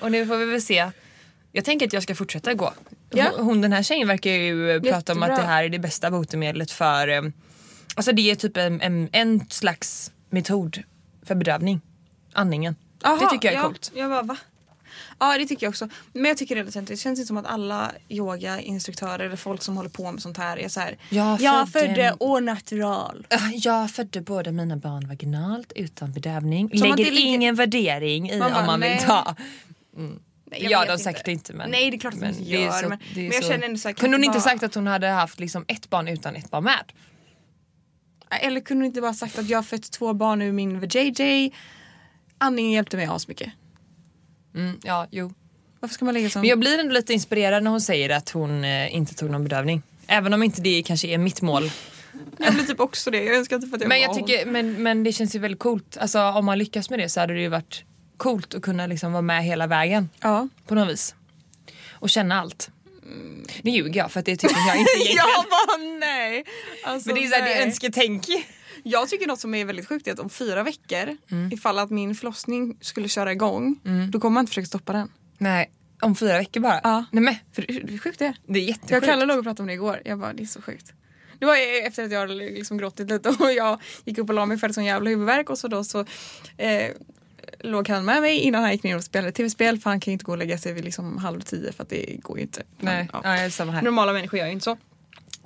[0.00, 0.90] Och nu får vi väl se.
[1.52, 2.72] Jag tänker att jag ska fortsätta gå.
[3.10, 3.30] Ja.
[3.38, 5.46] Hon, den här tjejen verkar ju eh, prata om att Jättebra.
[5.46, 7.08] det här är det bästa botemedlet för...
[7.08, 7.22] eh,
[7.96, 10.82] Alltså det är typ en, en, en slags metod
[11.26, 11.80] för bedövning.
[12.32, 12.76] Andningen.
[13.04, 13.92] Aha, det tycker jag är ja, coolt.
[13.94, 14.36] Jag bara, va?
[15.18, 15.88] Ja det tycker jag också.
[16.12, 19.62] Men jag tycker det är lite det känns inte som att alla yogainstruktörer eller folk
[19.62, 20.96] som håller på med sånt här är så här.
[21.10, 23.26] Jag jag födde födde en- au natural.
[23.54, 26.68] Jag födde båda mina barn vaginalt utan bedövning.
[26.68, 29.00] Som Lägger ligger- ingen värdering i Man bara, om man vill nej.
[29.06, 29.36] ta.
[30.50, 31.70] Nej, jag ja de säkert inte men.
[31.70, 32.70] Nej det är klart att de inte gör.
[32.82, 34.86] så- men men jag så- känner ändå så här, Kunde hon inte sagt att hon
[34.86, 36.92] hade haft liksom ett barn utan ett barn med?
[38.40, 41.52] Eller kunde hon inte bara sagt att jag har fött två barn ur min VJJ.
[42.38, 43.48] Andningen hjälpte mig asmycket.
[44.54, 45.32] Mm, ja, jo.
[45.80, 46.40] Varför ska man lägga sån...
[46.40, 49.44] Men jag blir ändå lite inspirerad när hon säger att hon eh, inte tog någon
[49.44, 49.82] bedövning.
[50.06, 51.70] Även om inte det kanske är mitt mål.
[52.38, 53.24] jag blir typ också det.
[53.24, 55.96] Jag önskar typ att jag Men, jag tycker, men, men det känns ju väldigt coolt.
[55.96, 57.84] Alltså, om man lyckas med det så hade det ju varit
[58.16, 60.08] coolt att kunna liksom vara med hela vägen.
[60.20, 60.48] Ja.
[60.66, 61.14] På något vis.
[61.90, 62.70] Och känna allt.
[63.62, 65.16] Nu ljuger jag för att det tycker jag inte egentligen.
[65.16, 66.44] jag bara nej.
[66.84, 68.26] Alltså, Men det är, så här, det är önsketänk.
[68.86, 71.52] Jag tycker något som är väldigt sjukt är att om fyra veckor, Mm.
[71.52, 73.80] ifall att min förlossning skulle köra igång,
[74.12, 75.12] då kommer man inte försöka stoppa den.
[75.38, 75.70] Nej,
[76.02, 76.80] om fyra veckor bara.
[76.84, 77.04] Ja.
[77.12, 78.36] Nej, men, För hur sjukt det är.
[78.46, 79.02] det är Jag jättesjukt.
[79.02, 80.02] och Kalle låg och pratade om det igår.
[80.04, 80.92] Jag bara, det är så sjukt.
[81.38, 84.58] Det var efter att jag liksom gråtit lite och jag gick upp och la mig
[84.58, 86.00] för sån jävla huvudvärk och så då så
[86.56, 86.90] eh,
[87.60, 90.12] låg han med mig innan han gick ner och spelade tv-spel för han kan ju
[90.12, 92.62] inte gå och lägga sig vid liksom halv tio för att det går ju inte.
[92.80, 93.38] Nej, Ja.
[93.42, 93.50] ja.
[93.50, 93.82] samma här.
[93.82, 94.76] Normala människor gör ju inte så.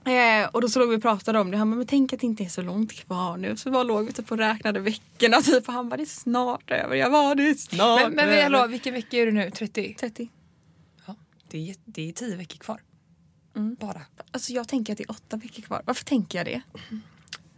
[0.09, 1.57] Eh, och då så låg vi och pratade om det.
[1.57, 3.57] Han bara, men tänk att det inte är så långt kvar nu.
[3.57, 5.69] Så bara låg vi typ och räknade veckorna typ.
[5.69, 6.97] Och han bara, det är snart över.
[6.97, 8.43] Jag bara, det är snart Men, men över.
[8.43, 9.51] hallå, vilken vecka är du nu?
[9.51, 9.95] 30?
[10.01, 10.29] 30.
[11.07, 11.15] Ja,
[11.51, 12.81] det är, det är tio veckor kvar.
[13.81, 14.01] Bara.
[14.31, 15.83] Alltså jag tänker att det är åtta veckor kvar.
[15.85, 16.63] Varför tänker jag det?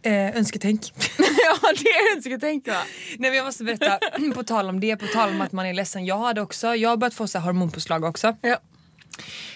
[0.09, 0.81] Eh, önsketänk.
[1.17, 2.73] ja det är önsketänk va?
[3.17, 3.99] Nej men jag måste berätta,
[4.35, 6.05] på tal om det, på tal om att man är ledsen.
[6.05, 8.35] Jag hade också, jag har börjat få så här hormonpåslag också.
[8.41, 8.57] Ja.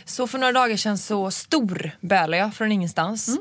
[0.05, 3.39] Så för några dagar sedan så storbölade jag från ingenstans.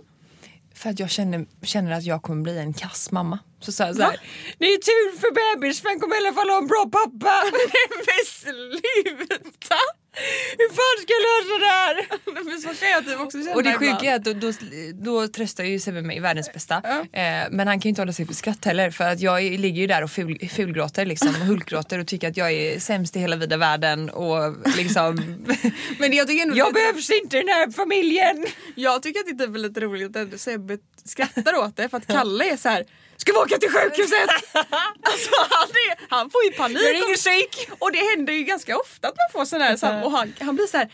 [0.74, 3.38] För att jag känner, känner att jag kommer bli en kass mamma.
[3.60, 4.20] Så sa jag så här,
[4.58, 7.42] det är tur för bebis för han kommer i alla fall ha en bra pappa.
[8.06, 9.76] Men sluta!
[10.58, 11.94] Hur fan ska jag lösa det här?
[12.44, 14.52] Men så kan jag typ också känna Och det sjuka är att då, då,
[14.92, 16.82] då tröstar ju Sebbe mig världens bästa.
[16.84, 17.20] Ja.
[17.20, 19.80] Eh, men han kan ju inte hålla sig för skratt heller för att jag ligger
[19.80, 23.18] ju där och ful, fulgråter liksom och hulkgråter och tycker att jag är sämst i
[23.18, 25.16] hela vida världen och liksom
[25.98, 28.46] Men jag tycker ändå Jag behövs inte i den här familjen!
[28.74, 32.06] Jag tycker att det är typ lite roligt att Sebbe skrattar åt det för att
[32.06, 32.84] Kalle är så här.
[33.16, 34.28] Ska vi åka till sjukhuset?
[35.02, 36.78] alltså han, är, han får ju panik.
[36.82, 37.68] Jag ringer psyk!
[37.78, 40.66] Och det händer ju ganska ofta att man får sån här och han, han blir
[40.66, 40.88] så här.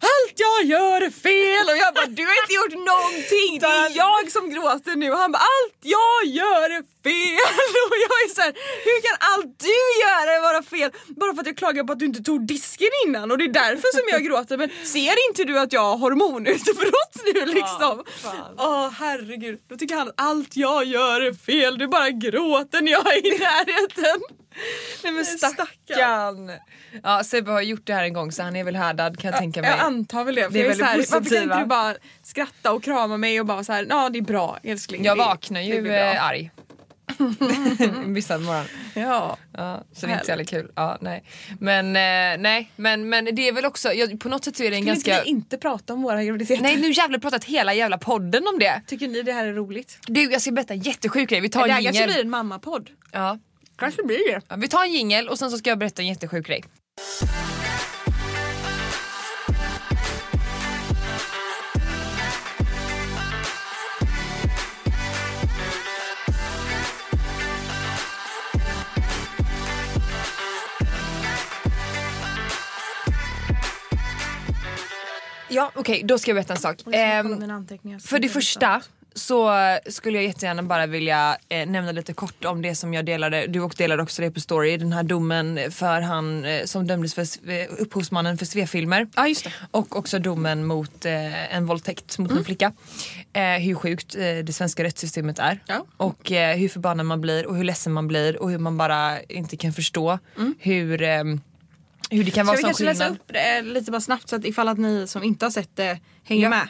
[0.00, 3.96] Allt jag gör är fel och jag bara du har inte gjort någonting, det är
[3.96, 8.34] jag som gråter nu och han bara allt jag gör är fel och jag är
[8.34, 8.52] så här,
[8.86, 10.90] hur kan allt du gör vara fel
[11.20, 13.48] bara för att jag klagar på att du inte tog disken innan och det är
[13.64, 18.04] därför som jag gråter men ser inte du att jag har hormonutbrott nu liksom?
[18.58, 22.92] Åh herregud, då tycker han att allt jag gör är fel, du bara gråter när
[22.92, 24.20] jag är i närheten.
[25.04, 26.50] Nej men Stackarn.
[27.02, 29.38] Ja Sebbe har gjort det här en gång så han är väl härdad kan jag
[29.40, 29.70] tänka mig.
[29.70, 30.42] Jag antar väl det.
[30.42, 31.42] För Det är jag är väldigt här, varför kan positiva.
[31.42, 34.58] inte du bara skratta och krama mig och bara så här, ja det är bra
[34.62, 35.04] älskling.
[35.04, 36.50] jag vaknar ju blir bra." eh, arg.
[38.06, 38.64] Vissa morgon.
[38.94, 39.36] Ja.
[39.52, 40.72] Ja, så det är inte så jävla kul.
[40.74, 41.24] Ja, nej.
[41.60, 44.70] Men, eh, nej, men, men det är väl också, jag, på något sätt så är
[44.70, 45.12] det en Skulle ganska...
[45.12, 46.62] inte vi inte prata om våra graviditeter?
[46.62, 48.82] Nej nu jävlar pratat hela jävla podden om det.
[48.86, 49.98] Tycker ni det här är roligt?
[50.06, 51.40] Du jag ska berätta en jättesjuk grej.
[51.40, 52.90] Vi tar det här kanske blir en mammapodd.
[53.12, 53.38] Ja.
[53.76, 54.40] Kanske blir det.
[54.48, 56.64] Ja, vi tar en jingel och sen så ska jag berätta en jättesjuk grej.
[75.56, 76.82] Ja okej, då ska jag berätta en sak.
[76.92, 78.00] Ehm.
[78.00, 78.82] För det första
[79.14, 79.50] så
[79.86, 83.60] skulle jag jättegärna bara vilja eh, nämna lite kort om det som jag delade, du
[83.60, 87.50] och delade också det på story, den här domen för han eh, som dömdes för
[87.50, 89.08] eh, upphovsmannen för svefilmer.
[89.16, 89.52] Ja just det.
[89.70, 92.72] Och också domen mot eh, en våldtäkt mot en flicka.
[93.32, 95.62] Eh, hur sjukt eh, det svenska rättssystemet är.
[95.66, 95.86] Ja.
[95.96, 99.56] Och hur förbannad man blir och hur ledsen man blir och hur man bara inte
[99.56, 100.18] kan förstå
[100.58, 101.24] hur, eh,
[102.10, 103.20] hur det kan Ska vara vi sån kanske läsa skillnad.
[103.20, 105.98] upp det lite bara snabbt så att ifall att ni som inte har sett det
[106.24, 106.48] hänger Ja.
[106.50, 106.68] med.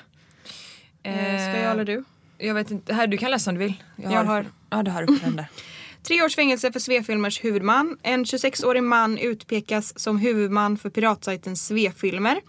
[1.02, 2.04] Eh, Ska jag eller du?
[2.38, 3.74] Jag vet inte, här, du kan läsa om du vill.
[3.96, 4.46] Jag har.
[4.70, 5.46] Ja du har uppe den där.
[6.02, 7.98] Tre års fängelse för Svefilmers huvudman.
[8.02, 12.40] En 26-årig man utpekas som huvudman för piratsajten Svefilmer.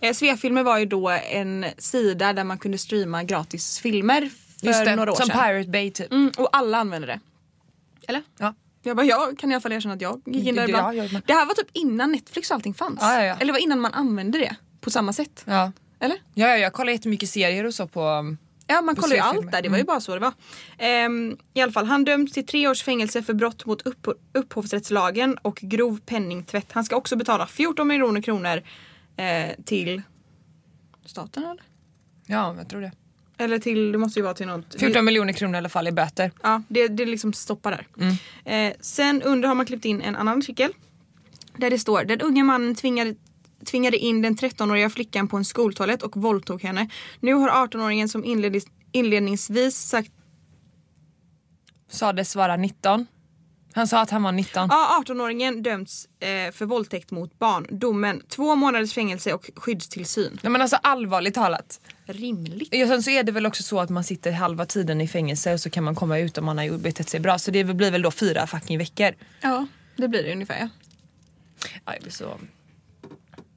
[0.00, 4.96] Eh, Svefilmer var ju då en sida där man kunde streama gratis filmer för det,
[4.96, 5.38] några år som sedan.
[5.38, 6.12] Pirate Bay typ.
[6.12, 7.20] Mm, och alla använder det.
[8.08, 8.22] Eller?
[8.38, 8.54] Ja.
[8.82, 10.96] Jag bara, jag kan i alla fall erkänna att jag gick in där ibland.
[10.96, 12.98] ja, det här var typ innan Netflix och allting fanns.
[13.00, 13.34] Ja, ja.
[13.34, 15.42] Eller det var innan man använde det på samma sätt.
[15.46, 15.72] Ja.
[16.00, 16.16] Eller?
[16.34, 18.04] Ja, ja, jag kollar jättemycket serier och så på...
[18.08, 20.32] um, Ja man kollar ju allt där, det var ju bara så det var.
[20.78, 25.38] Ehm, I alla fall, han döms till tre års fängelse för brott mot upp upphovsrättslagen
[25.42, 26.72] och grov penningtvätt.
[26.72, 28.62] Han ska också betala 14 miljoner kronor
[29.16, 30.02] eh, till
[31.06, 31.62] staten eller?
[32.26, 32.92] Ja, jag tror det.
[33.42, 34.74] Eller till, det måste ju vara till något.
[34.78, 36.30] 14 miljoner kronor i alla fall i böter.
[36.42, 37.86] Ja, det, det liksom stoppar där.
[38.44, 40.72] Eh, sen under har man klippt in en annan artikel.
[41.56, 43.14] Där det står, den unga mannen tvingade,
[43.64, 46.88] tvingade in den 13-åriga flickan på en skoltoalett och våldtog henne.
[47.20, 50.12] Nu har 18-åringen som inlednings, inledningsvis sagt
[51.90, 53.06] Sades vara 19.
[53.74, 54.68] Han sa att han var 19.
[54.70, 57.66] Ja, 18-åringen dömts eh, för våldtäkt mot barn.
[57.70, 60.38] Domen två månaders fängelse och skyddstillsyn.
[60.42, 61.80] Nej, men alltså allvarligt talat.
[62.04, 62.74] Rimligt.
[62.74, 65.52] Ja, sen så är det väl också så att man sitter halva tiden i fängelse
[65.52, 67.38] och så kan man komma ut om man har betett sig bra.
[67.38, 69.14] Så det blir väl då fyra fucking veckor.
[69.40, 70.58] Ja, det blir det ungefär.
[70.60, 70.68] Ja.
[71.84, 72.40] Ja, jag blir så...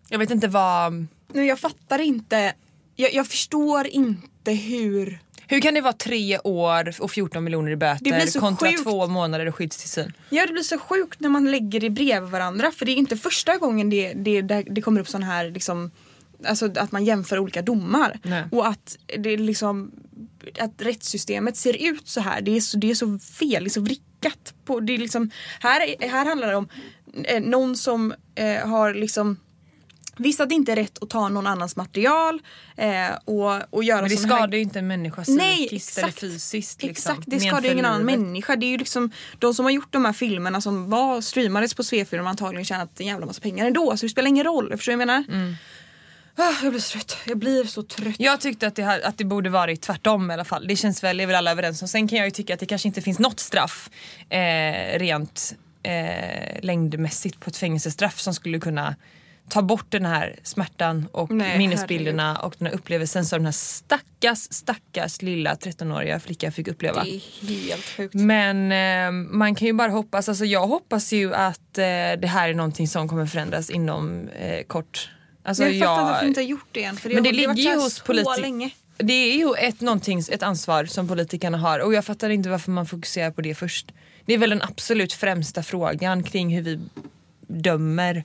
[0.10, 1.08] Jag vet inte vad...
[1.34, 2.54] Nu, jag fattar inte.
[2.96, 5.20] Jag, jag förstår inte hur...
[5.48, 8.84] Hur kan det vara tre år och 14 miljoner i böter kontra sjukt.
[8.84, 10.14] två månader och skyddstillsyn?
[10.30, 12.72] Ja, det blir så sjukt när man lägger det bredvid varandra.
[12.72, 15.92] För det är inte första gången det, det, det, kommer upp sån här liksom
[16.48, 18.20] Alltså att man jämför olika domar.
[18.24, 18.44] Nej.
[18.52, 19.92] Och att det liksom
[20.60, 22.42] Att rättssystemet ser ut så här.
[22.42, 24.54] Det är så, det är så fel, det är så vrickat.
[24.66, 26.68] På, det är liksom, här, här handlar det om
[27.24, 29.38] eh, någon som eh, har liksom
[30.18, 32.42] Visst att det inte är rätt att ta någon annans material
[32.78, 32.90] eh,
[33.26, 36.84] och, och göra Men det sån här- skadar ju inte en människa psykiskt eller fysiskt.
[36.84, 37.12] Liksom.
[37.14, 38.56] Exakt, det skadar ju ingen annan människa.
[38.56, 41.84] Det är ju liksom de som har gjort de här filmerna som var streamades på
[41.84, 43.98] Svefilm har antagligen tjänat en jävla massa pengar ändå.
[43.98, 44.78] Så det spelar ingen roll.
[44.78, 45.24] Förstår du vad jag menar?
[45.42, 45.56] Mm.
[46.38, 47.18] Ah, jag blir så trött.
[47.26, 48.16] Jag blir så trött.
[48.20, 50.68] Jag tyckte att det, ha- att det borde varit tvärtom i alla fall.
[50.68, 51.88] Det känns väl, är väl alla överens om.
[51.88, 53.90] Sen kan jag ju tycka att det kanske inte finns något straff
[54.30, 58.96] eh, rent eh, längdmässigt på ett fängelsestraff som skulle kunna
[59.50, 63.52] ta bort den här smärtan och Nej, minnesbilderna och den här upplevelsen som den här
[63.52, 67.04] stackars, stackars lilla 13-åriga flickan fick uppleva.
[67.04, 68.14] Det är helt sjukt.
[68.14, 72.50] Men eh, man kan ju bara hoppas, alltså jag hoppas ju att eh, det här
[72.50, 75.10] är någonting som kommer förändras inom eh, kort.
[75.44, 76.98] Alltså jag fattar jag- att varför inte har gjort det än.
[76.98, 78.70] För det men det har ligger ju hos så politi- länge.
[78.98, 82.72] Det är ju ett, någonting, ett ansvar som politikerna har och jag fattar inte varför
[82.72, 83.92] man fokuserar på det först.
[84.26, 86.80] Det är väl den absolut främsta frågan kring hur vi
[87.48, 88.24] dömer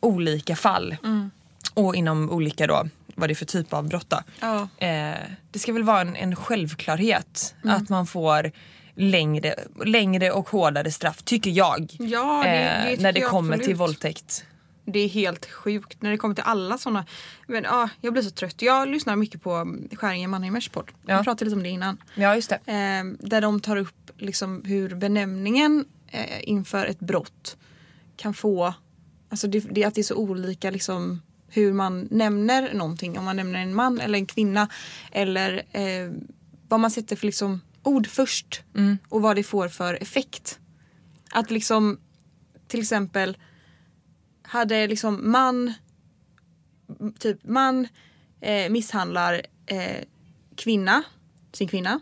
[0.00, 0.96] olika fall.
[1.04, 1.30] Mm.
[1.74, 4.18] Och inom olika då, vad det är för typ av brott då.
[4.40, 4.68] Ja.
[4.86, 5.14] Eh,
[5.50, 7.76] det ska väl vara en, en självklarhet Mm.
[7.76, 8.52] att man får
[8.94, 11.96] längre, längre och hårdare straff, tycker jag.
[11.98, 13.80] Ja, det, det eh, när det kommer till absolut.
[13.80, 14.44] våldtäkt.
[14.84, 17.04] Det är helt sjukt när det kommer till alla såna.
[17.46, 18.62] Men ja, jag blir så trött.
[18.62, 20.90] Jag lyssnar mycket på Skäringen Mannheimers podd.
[21.06, 21.18] Ja.
[21.18, 21.96] Vi pratade lite om det innan.
[22.14, 22.56] Ja just det.
[22.72, 27.56] Eh, där de tar upp liksom hur benämningen eh, inför ett brott
[28.16, 28.74] kan få,
[29.30, 33.18] alltså det, det, att det är så olika liksom hur man nämner någonting.
[33.18, 34.68] Om man nämner en man eller en kvinna
[35.12, 36.10] eller eh,
[36.68, 38.62] vad man sätter för liksom ord först
[39.08, 40.58] och vad det får för effekt.
[41.30, 41.98] Att liksom
[42.68, 43.38] till exempel
[44.42, 45.72] hade liksom man
[47.18, 47.88] typ man
[48.40, 50.04] eh, misshandlar eh,
[50.56, 51.02] kvinna,
[51.52, 52.00] sin kvinna,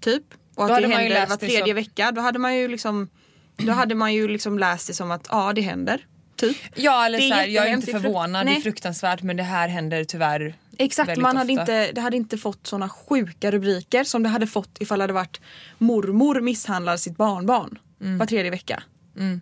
[0.00, 0.22] typ.
[0.54, 2.12] Och att Då det händer var tredje som- vecka.
[2.12, 3.08] Då hade man ju liksom
[3.56, 6.06] då hade man ju liksom läst det som att ja det händer.
[6.36, 6.56] Typ.
[6.74, 8.62] Ja eller så här, jag är inte förvånad, det är Nej.
[8.62, 11.60] fruktansvärt men det här händer tyvärr Exakt, man hade ofta.
[11.62, 15.12] inte, det hade inte fått såna sjuka rubriker som det hade fått ifall det hade
[15.12, 15.40] varit
[15.78, 18.82] mormor misshandlar sitt barnbarn var tredje vecka.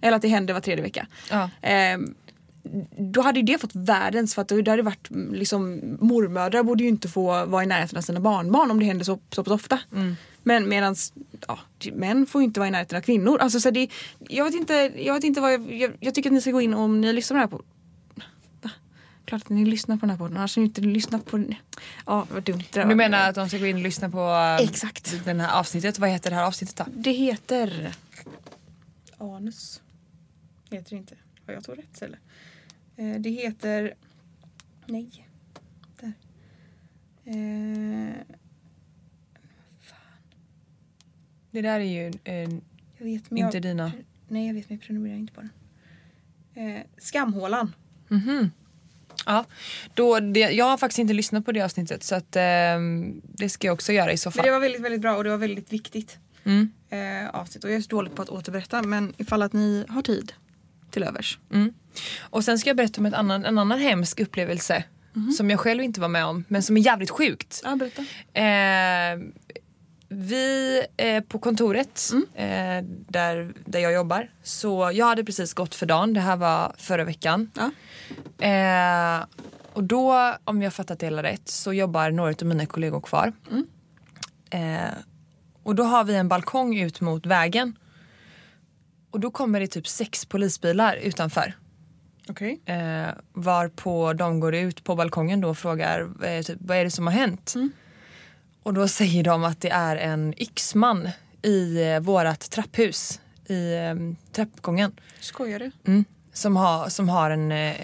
[0.02, 1.06] Eller att det händer var tredje vecka.
[1.30, 1.50] Ja.
[1.62, 2.14] Ehm,
[2.98, 6.82] då hade ju det fått världens för att det hade varit mm, liksom mormödrar borde
[6.82, 9.52] ju inte få vara i närheten av sina barnbarn om det händer så, så pass
[9.52, 9.78] ofta.
[10.44, 11.12] Men medans
[11.48, 11.58] ja,
[11.92, 13.38] män får ju inte vara i närheten av kvinnor.
[13.38, 16.34] Alltså, så det, jag, vet inte, jag vet inte vad jag, jag, jag tycker att
[16.34, 17.64] ni ska gå in om ni lyssnar på den här på?
[19.24, 21.54] Klart att ni lyssnar på den här podden annars har ni inte lyssnat på den.
[22.06, 24.18] Ja vad dumt det Du menar att de ska gå in och lyssna på
[24.60, 25.24] eh, Exakt.
[25.24, 25.98] den här avsnittet?
[25.98, 26.84] Vad heter det här avsnittet då?
[26.96, 27.94] Det heter
[29.18, 29.82] Anus.
[30.70, 31.14] Heter det inte.
[31.46, 32.16] Har jag tog rätt ställe?
[32.96, 33.94] Eh, det heter...
[34.86, 35.28] Nej.
[36.00, 36.12] Där.
[37.24, 38.14] Eh,
[41.54, 42.34] Det där är ju eh,
[42.98, 43.92] jag vet men inte jag, dina.
[44.28, 45.50] Nej jag vet men jag prenumererar inte på den.
[46.68, 47.74] Eh, Skamhålan.
[49.26, 49.44] Ja,
[49.94, 53.66] då det, jag har faktiskt inte lyssnat på det avsnittet så att, ehm, det ska
[53.66, 54.44] jag också göra i så Men fall.
[54.44, 56.18] det var väldigt väldigt bra och det var väldigt viktigt.
[56.44, 56.72] Mm.
[56.90, 57.64] Eh, avsnitt.
[57.64, 60.32] Och jag är så dålig på att återberätta men ifall att ni har tid
[60.90, 61.38] till övers.
[61.52, 61.74] Mm.
[62.20, 64.84] Och sen ska jag berätta om ett annan, en annan hemsk upplevelse
[65.36, 67.60] som jag själv inte var med om men som är jävligt sjukt.
[67.64, 68.02] Ja berätta.
[68.40, 69.28] Eh,
[70.08, 75.86] vi eh, på kontoret eh, där, där jag jobbar, så jag hade precis gått för
[75.86, 77.50] dagen, det här var förra veckan.
[77.54, 77.70] Ja.
[78.46, 79.24] Eh,
[79.72, 83.32] och då, om jag fattat det hela rätt, så jobbar några av mina kollegor kvar.
[84.50, 84.94] Eh,
[85.62, 87.78] och då har vi en balkong ut mot vägen.
[89.10, 91.54] Och då kommer det typ sex polisbilar utanför.
[92.28, 92.60] Okej.
[92.64, 96.90] Eh, varpå de går ut på balkongen då och frågar eh, typ, vad är det
[96.90, 97.54] som har hänt?
[98.64, 101.08] Och då säger de att det är en yxman
[101.42, 103.94] i eh, vårat trapphus i eh,
[104.32, 104.92] trappgången.
[105.20, 105.70] Skojar du?
[105.86, 106.04] Mm.
[106.32, 107.74] Som, har, som har en, eh,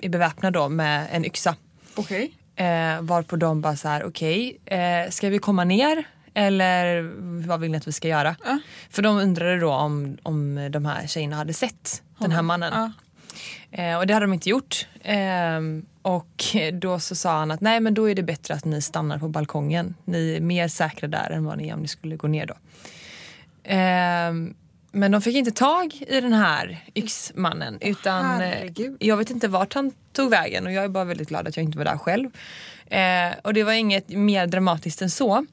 [0.00, 1.56] är beväpnad då med en yxa.
[1.94, 2.32] Okej.
[2.56, 6.04] Eh, varpå de bara så här, okej, eh, ska vi komma ner?
[6.34, 7.02] Eller
[7.46, 8.36] vad vill ni att vi ska göra?
[8.44, 8.58] Ja.
[8.90, 12.72] För de undrade då om, om de här tjejerna hade sett den här mannen.
[12.74, 12.92] Ja.
[13.76, 14.86] Eh, och det hade de inte gjort.
[15.02, 18.82] Ehm, och då så sa han att nej men då är det bättre att ni
[18.82, 19.94] stannar på balkongen.
[20.04, 22.54] Ni är mer säkra där än vad ni är om ni skulle gå ner då.
[23.64, 24.54] Ehm,
[24.92, 28.96] men de fick inte tag i den här yxmannen utan eh, herregud.
[29.00, 31.64] jag vet inte vart han tog vägen och jag är bara väldigt glad att jag
[31.64, 32.30] inte var där själv.
[32.86, 35.46] Eh, och det var inget mer dramatiskt än så.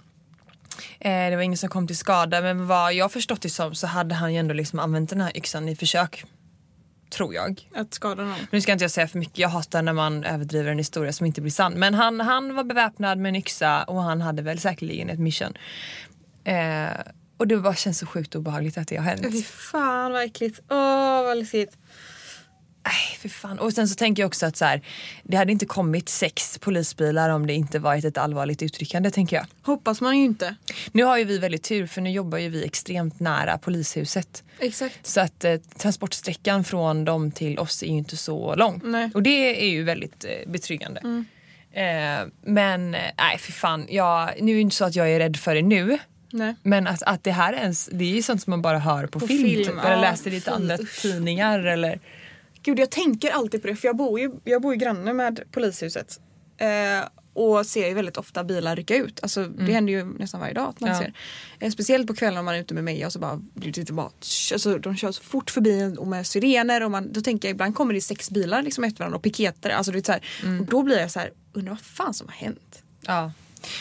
[0.99, 3.87] Eh, det var ingen som kom till skada men vad jag förstått det som så
[3.87, 6.25] hade han ju ändå liksom använt den här yxan i försök.
[7.11, 7.69] Tror jag.
[7.75, 8.35] Att skada någon.
[8.51, 11.25] Nu ska inte jag säga för mycket, jag hatar när man överdriver en historia som
[11.25, 11.73] inte blir sann.
[11.73, 15.53] Men han, han var beväpnad med en yxa och han hade väl säkerligen ett mission.
[16.43, 16.89] Eh,
[17.37, 19.21] och det bara känns så sjukt obehagligt att det har hänt.
[19.31, 20.59] Fy fan vad äckligt.
[20.69, 21.77] Åh vad läskigt.
[22.83, 23.59] Nej, för fan.
[23.59, 24.81] Och sen så tänker jag också att så här,
[25.23, 29.45] det hade inte kommit sex polisbilar om det inte varit ett allvarligt utryckande tänker jag.
[29.61, 30.55] Hoppas man ju inte.
[30.91, 34.43] Nu har ju vi väldigt tur för nu jobbar ju vi extremt nära polishuset.
[34.59, 35.07] Exakt.
[35.07, 38.81] Så att eh, transportsträckan från dem till oss är ju inte så lång.
[38.83, 39.11] Nej.
[39.13, 41.25] Och det är ju väldigt eh, betryggande.
[41.71, 45.19] Eh, men eh, nej för fan, jag, nu är det inte så att jag är
[45.19, 45.99] rädd för det nu.
[46.33, 46.55] Nej.
[46.63, 49.19] Men att, att det här ens, det är ju sånt som man bara hör på,
[49.19, 51.99] På film, film, typ, eller ja, läser i lite andra tidningar eller
[52.63, 55.39] Gud jag tänker alltid på det för jag bor ju, jag bor ju granne med
[55.51, 56.19] polishuset.
[56.57, 59.19] Eh, och ser ju väldigt ofta bilar rycka ut.
[59.23, 61.01] Alltså, Det händer ju nästan varje dag att man Mm.
[61.01, 61.11] Ja.
[61.59, 61.65] ser.
[61.65, 64.09] Eh, speciellt på kvällen när man är ute med mig och så bara, det bara
[64.53, 67.75] alltså, de kör så fort förbi och med sirener och man, då tänker jag ibland
[67.75, 69.69] kommer det sex bilar liksom efter varandra och piketer.
[69.69, 70.59] Alltså, det är så här, Mm.
[70.59, 72.83] och då blir jag så här, undrar vad fan som har hänt.
[73.01, 73.31] Ja.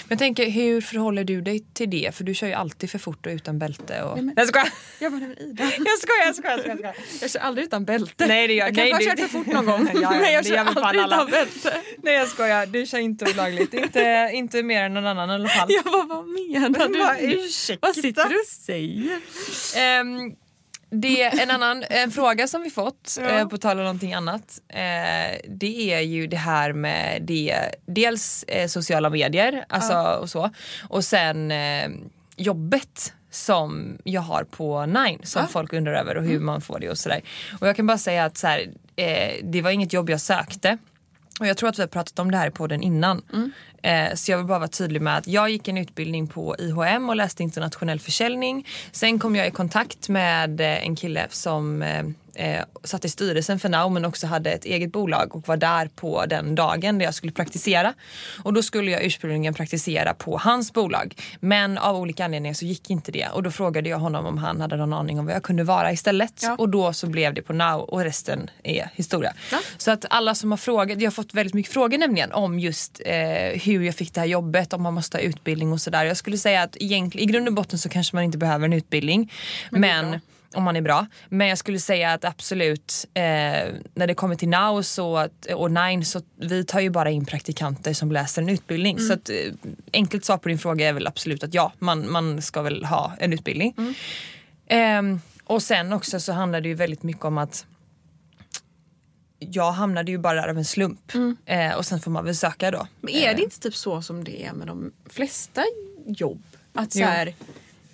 [0.08, 2.14] Men tänker, hur förhåller du dig till det?
[2.14, 4.02] För du kör ju alltid för fort och utan bälte.
[4.02, 4.16] Och...
[4.16, 4.68] Nej, men- Jag skojar!
[4.98, 5.64] Jag bara, Ida.
[5.64, 6.94] Jag skojar, jag skojar, jag skojar.
[7.20, 8.26] jag kör aldrig utan bälte.
[8.26, 9.88] Nej, det gör- jag kanske har kört för fort någon gång.
[9.94, 11.16] Ja, ja, men jag kör aldrig alla.
[11.16, 11.76] utan bälte.
[12.02, 13.74] Nej jag skojar, du kör inte olagligt.
[13.74, 15.68] inte, inte mer än någon annan i alla fall.
[15.70, 16.98] Jag bara, vad menar du?
[16.98, 17.86] Bara, ursäkta.
[17.86, 19.20] Vad sitter du och säger?
[19.76, 20.32] Ehm,
[20.90, 23.28] det är en annan en fråga som vi fått, Ja.
[23.28, 24.60] eh, på tal om någonting annat.
[24.68, 27.54] Eh, det är ju det här med det,
[27.86, 30.50] dels eh, sociala medier alltså, och så.
[30.88, 31.88] Och sen eh,
[32.36, 35.48] jobbet som jag har på Nine som Ja.
[35.52, 37.20] folk undrar över och hur man får det och sådär.
[37.60, 40.78] Och jag kan bara säga att så här, eh, det var inget jobb jag sökte.
[41.40, 43.22] Och jag tror att vi har pratat om det här i podden innan.
[43.32, 43.38] Eh,
[43.82, 47.08] Eh, så jag vill bara vara tydlig med att jag gick en utbildning på IHM
[47.08, 48.66] och läste internationell försäljning.
[48.92, 52.04] Sen kom jag i kontakt med eh, en kille som eh,
[52.40, 55.88] eh, satt i styrelsen för Now men också hade ett eget bolag och var där
[55.88, 57.94] på den dagen där jag skulle praktisera.
[58.42, 61.14] Och då skulle jag ursprungligen praktisera på hans bolag.
[61.40, 64.60] Men av olika anledningar så gick inte det och då frågade jag honom om han
[64.60, 66.42] hade någon aning om vad jag kunde vara istället.
[66.42, 66.56] Ja.
[66.58, 69.32] Och då så blev det på Now och resten är historia.
[69.50, 69.58] Ja.
[69.78, 73.00] Så att alla som har frågat, jag har fått väldigt mycket frågor nämligen om just
[73.04, 73.14] eh,
[73.62, 76.04] hur jag fick det här jobbet, om man måste ha utbildning och sådär.
[76.04, 78.72] Jag skulle säga att egentligen, i grund och botten så kanske man inte behöver en
[78.72, 79.32] utbildning.
[79.70, 80.20] Men Men.
[80.54, 81.06] Om man är bra.
[81.28, 83.22] Men jag skulle säga att absolut, eh,
[83.94, 87.24] när det kommer till Now så, att- och Nine så vi tar ju bara in
[87.24, 88.96] praktikanter som läser en utbildning.
[88.96, 89.08] Mm.
[89.08, 89.36] Så att, eh,
[89.92, 93.12] enkelt svar på din fråga är väl absolut att ja, man, man ska väl ha
[93.18, 93.74] en utbildning.
[93.78, 93.94] Mm.
[94.66, 97.66] Ehm, och sen också så handlar det ju väldigt mycket om att
[99.38, 101.12] jag hamnade ju bara där av en slump.
[101.46, 102.78] Eh, och sen får man väl söka då.
[102.78, 102.88] Mm.
[103.00, 105.62] Men är det Eh, inte typ så som det är med de flesta
[106.06, 106.42] jobb?
[106.74, 107.04] Att så Jo.
[107.06, 107.34] här, när-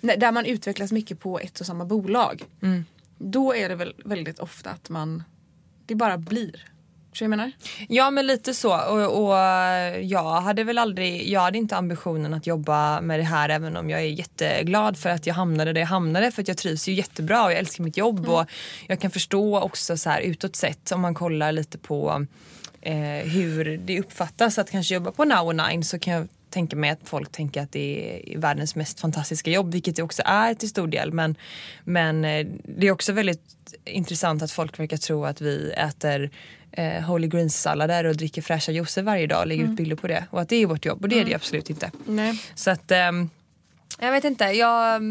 [0.01, 2.43] där man utvecklas mycket på ett och samma bolag.
[2.61, 2.85] Mm.
[3.17, 5.23] Då är det väl väldigt ofta att man,
[5.85, 6.65] det bara blir.
[7.13, 7.51] Så jag menar?
[7.89, 9.37] Ja men lite så och, och
[10.01, 13.89] jag hade väl aldrig, jag hade inte ambitionen att jobba med det här även om
[13.89, 16.93] jag är jätteglad för att jag hamnade där jag hamnade för att jag trivs ju
[16.93, 18.45] jättebra och jag älskar mitt jobb och
[18.87, 22.25] jag kan förstå också så här utåt sett om man kollar lite på
[22.81, 26.75] eh, hur det uppfattas att kanske jobba på Now och Nine så kan jag tänka
[26.75, 30.53] mig att folk tänker att det är världens mest fantastiska jobb vilket det också är
[30.53, 31.35] till stor del men,
[31.83, 33.41] men eh, det är också väldigt
[33.85, 36.29] intressant att folk verkar tro att vi äter
[36.71, 40.27] eh, Holy Greens-sallader och dricker fräscha juicer varje dag och lägger ut bilder på det
[40.31, 41.91] och att det är vårt jobb och det är det absolut inte.
[42.05, 42.41] Nej.
[42.55, 43.29] Så att ehm,
[43.99, 45.01] jag vet inte, jag,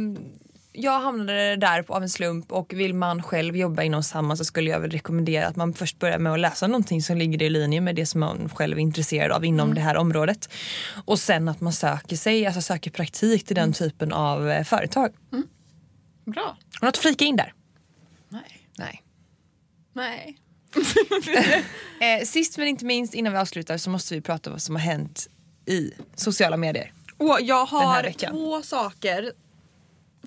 [0.76, 4.44] jag hamnade där på, av en slump och vill man själv jobba inom samma så
[4.44, 7.50] skulle jag väl rekommendera att man först börjar med att läsa någonting som ligger i
[7.50, 10.48] linje med det som man själv är intresserad av inom det här området.
[11.04, 15.12] Och sen att man söker sig, alltså söker praktik till den typen av eh, företag.
[16.24, 16.44] Bra.
[16.44, 17.52] Har du något att flika in där?
[18.28, 18.68] Nej.
[18.78, 19.02] Nej.
[19.92, 20.38] Nej.
[22.00, 24.74] Eh, sist men inte minst innan vi avslutar så måste vi prata om vad som
[24.74, 25.28] har hänt
[25.66, 26.92] i sociala medier.
[27.16, 29.32] Och jag har två saker.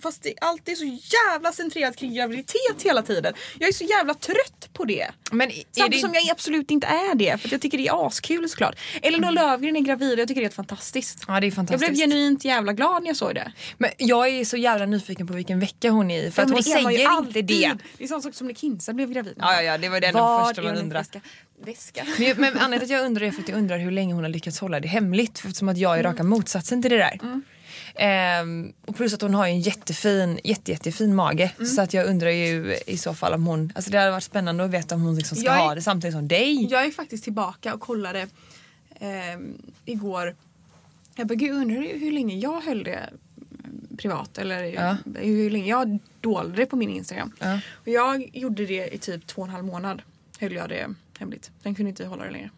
[0.01, 0.99] Fast det alltid är så
[1.33, 3.33] jävla centrerat kring graviditet hela tiden.
[3.59, 5.07] Jag är så jävla trött på det.
[5.31, 7.37] Men är Samtidigt det, som jag absolut inte är det.
[7.41, 8.75] För att jag tycker det är askul såklart.
[9.01, 11.23] Elinor Löfgren är gravid och jag tycker det är fantastiskt.
[11.27, 11.91] Ja det är Jag fantastiskt.
[11.91, 13.51] blev genuint jävla glad när jag såg det.
[13.77, 16.55] Men jag är så jävla nyfiken på vilken vecka hon är i för att Ja,
[16.55, 17.45] hon man ju säger inte alltid.
[17.45, 17.71] det.
[17.97, 19.33] Det är samma sak som när Kinsa blev gravid.
[19.37, 21.05] Ja, ja, ja, det var det Vad första man hon undrar.
[21.65, 22.05] Väska?
[22.17, 24.13] Men, jag- men anledningen till att jag undrar är för att jag undrar hur länge
[24.13, 25.39] hon har lyckats hålla det hemligt.
[25.39, 27.41] För Eftersom att jag är raka motsatsen till det där.
[27.95, 31.51] Ehm, och plus att hon har ju en jättefin, jätte, jättefin mage.
[31.75, 34.63] Så att jag undrar ju i så fall om hon, alltså det hade varit spännande
[34.65, 36.67] att veta om hon liksom ska Jag ha det samtidigt som dig.
[36.71, 38.27] Jag är faktiskt tillbaka och kollade
[38.99, 40.35] ehm, igår.
[41.15, 43.09] Jag bara, gud undrar hur hur länge jag höll det
[43.63, 44.97] mm, privat eller Ja.
[45.15, 47.31] hur länge jag dolde det på min Instagram.
[47.39, 47.59] Ja.
[47.73, 50.01] Och jag gjorde det i typ två och en halv månad.
[50.39, 50.87] Höll jag det
[51.19, 51.51] hemligt.
[51.63, 52.49] Den kunde inte hålla det längre.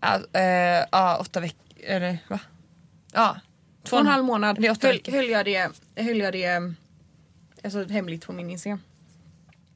[0.00, 2.38] Ja, eh, ja, åtta veckor, eller va?
[3.12, 3.36] Ja.
[3.86, 6.74] Två och en halv månad Det höll, höll jag det, höll jag det
[7.64, 8.80] alltså, hemligt på min Instagram.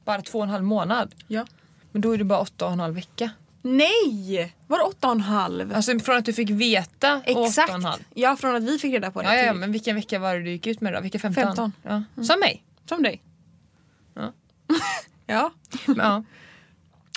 [0.05, 1.15] Bara två och en halv månad.
[1.27, 1.45] Ja.
[1.91, 3.29] Men då är det bara åtta och en halv vecka.
[3.61, 4.55] Nej!
[4.67, 5.73] Var det åtta och en halv?
[5.75, 7.73] Alltså från att du fick veta åtta och Exakt.
[7.73, 8.01] en halv.
[8.13, 9.27] Ja, från att vi fick reda på det.
[9.27, 11.01] Ja, ja, ja, men vilken vecka var det du gick ut med då?
[11.01, 11.43] Vilka 15?
[11.43, 11.73] 15.
[11.83, 12.23] Ja.
[12.23, 12.63] Som mig.
[12.85, 13.21] Som dig.
[14.13, 14.33] Ja.
[15.25, 15.51] ja.
[15.85, 16.23] Men, ja.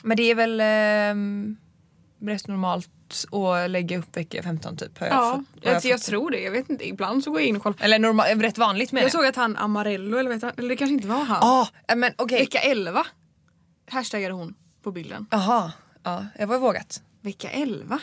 [0.03, 2.91] Men det är väl eh, rätt normalt
[3.33, 4.99] att lägga upp vecka 15 typ.
[4.99, 6.41] Har jag Ja, fått, har jag, jag jag, tror det.
[6.41, 6.89] Jag vet inte.
[6.89, 7.77] Ibland så går jag in och kollar.
[7.85, 9.13] Eller normal, rätt vanligt med Jag det.
[9.13, 11.39] såg att han Amarello, eller vet han, eller det kanske inte var han.
[11.43, 12.39] Ah, men okej.
[12.41, 13.07] Vecka 11
[13.91, 15.27] hashtagade hon på bilden.
[15.31, 17.03] Jaha, ja, jag var vågat.
[17.21, 17.99] Vecka 11?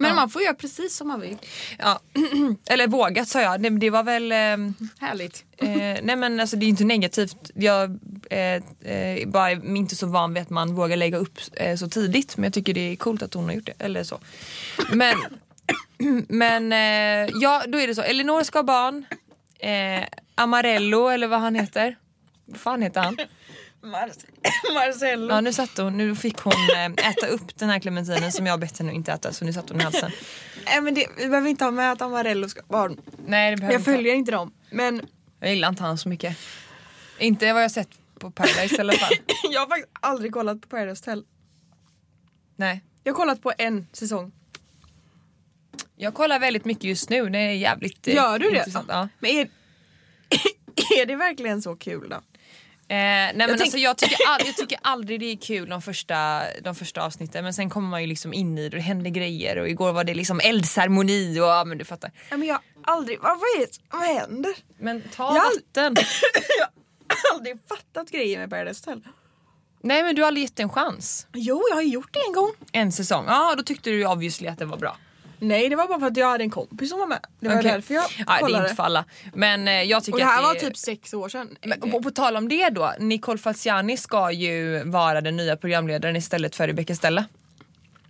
[0.00, 0.14] Men Ja.
[0.14, 1.38] man får göra precis som man vill.
[1.78, 2.00] Ja.
[2.66, 3.62] Eller vågat sa jag.
[3.62, 4.32] Det, det var väl...
[4.32, 5.44] ehm, Härligt.
[5.56, 5.68] Eh,
[6.02, 7.50] nej men alltså det är inte negativt.
[7.54, 7.98] Jag
[8.30, 11.88] eh, eh, bara är inte så van vid att man vågar lägga upp eh, så
[11.88, 12.36] tidigt.
[12.36, 13.84] Men jag tycker det är coolt att hon har gjort det.
[13.84, 14.18] Eller så.
[14.92, 15.16] Men,
[16.28, 18.02] men eh, ja, då är det så.
[18.02, 19.04] Elinor ska ha barn.
[19.58, 21.96] Eh, Amarello eller vad han heter.
[22.44, 23.16] Vad fan heter han?
[24.74, 25.34] Marcello.
[25.34, 28.60] Ja nu satt hon, nu fick hon eh, äta upp den här clementinen som jag
[28.60, 30.10] bett henne att inte äta så nu satt hon i halsen.
[30.64, 33.00] Nej men det, vi behöver inte ha med att Amarello ska barn.
[33.26, 34.52] Nej det behöver Jag följer inte dem.
[34.70, 35.02] Men
[35.40, 36.36] Jag gillar inte han så mycket.
[37.18, 39.12] Inte vad jag sett på Paradise i alla fall.
[39.50, 41.24] jag har faktiskt aldrig kollat på Paradise Hotel.
[42.56, 42.84] Nej.
[43.04, 44.32] Jag har kollat på en säsong.
[45.96, 48.56] Jag kollar väldigt mycket just nu, det är jävligt eh, Gör du det?
[48.56, 48.86] intressant.
[48.88, 49.08] Ja.
[49.18, 49.48] Men är,
[51.00, 52.20] är det verkligen så kul då?
[52.90, 55.82] Eh, nej men tänk- alltså jag tycker, all, jag tycker aldrig det är kul de
[55.82, 58.80] första, de första avsnitten men sen kommer man ju liksom in i det och det
[58.80, 62.10] händer grejer och igår var det liksom eldceremoni och ja men du fattar.
[62.30, 62.62] Ja, men jag har
[62.94, 64.52] aldrig, vad, vad, är det, vad händer?
[64.78, 65.96] Men ta Jag- vatten.
[66.58, 66.66] jag
[67.16, 69.02] har aldrig fattat grejer med Paradise Hotel.
[69.82, 71.26] nej men du har aldrig gett en chans.
[71.32, 72.50] Jo, jag har gjort det en gång.
[72.72, 74.96] En säsong, ja då tyckte du obviously att det var bra.
[75.40, 77.26] Nej, det var bara för att jag hade en kompis som var med.
[77.40, 77.72] Det var Okej.
[77.72, 78.64] därför jag ja, det är kollade.
[78.64, 79.04] inte för alla.
[79.34, 81.56] Men eh, jag tycker och det här att var det typ sex år sedan.
[81.62, 86.16] Men, och på tal om det då, Nicole Falciani ska ju vara den nya programledaren
[86.16, 87.24] istället för Rebecca Stella.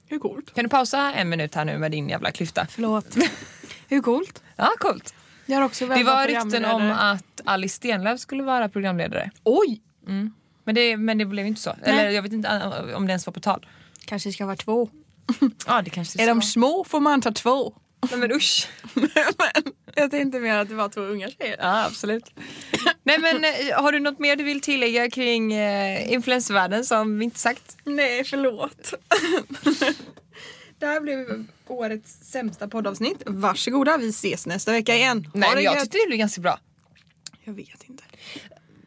[0.09, 0.55] Hur coolt?
[0.55, 2.67] Kan du pausa en minut här nu med din jävla klyfta?
[2.71, 3.17] Förlåt.
[3.89, 4.43] Hur coolt?
[4.57, 5.15] Ja, coolt.
[5.47, 9.31] Jag har också Det var rykten om att Alice Stenlöf skulle vara programledare.
[9.45, 9.81] Oj!
[10.65, 11.75] Men det, men det blev inte så.
[11.83, 13.67] Eller jag vet inte eh, om det ens var på tal.
[14.05, 14.89] Kanske ska vara två.
[15.67, 16.29] Ja, det kanske Är så.
[16.35, 17.75] de små får man ta två.
[18.11, 18.69] Nej men usch.
[18.95, 19.09] men
[19.95, 21.57] jag tänkte mer att det var två unga tjejer.
[21.59, 22.25] Ja, absolut.
[23.03, 27.25] Nej men eh, har du något mer du vill tillägga kring eh, influencervärlden som vi
[27.25, 27.77] inte sagt?
[27.85, 28.95] Nej, förlåt.
[30.79, 33.23] det här blev årets sämsta poddavsnitt.
[33.27, 35.25] Varsågoda, vi ses nästa vecka igen.
[35.25, 35.83] Ha Nej men jag gött.
[35.83, 36.59] tyckte det blev ganska bra.
[37.45, 38.05] jag vet inte.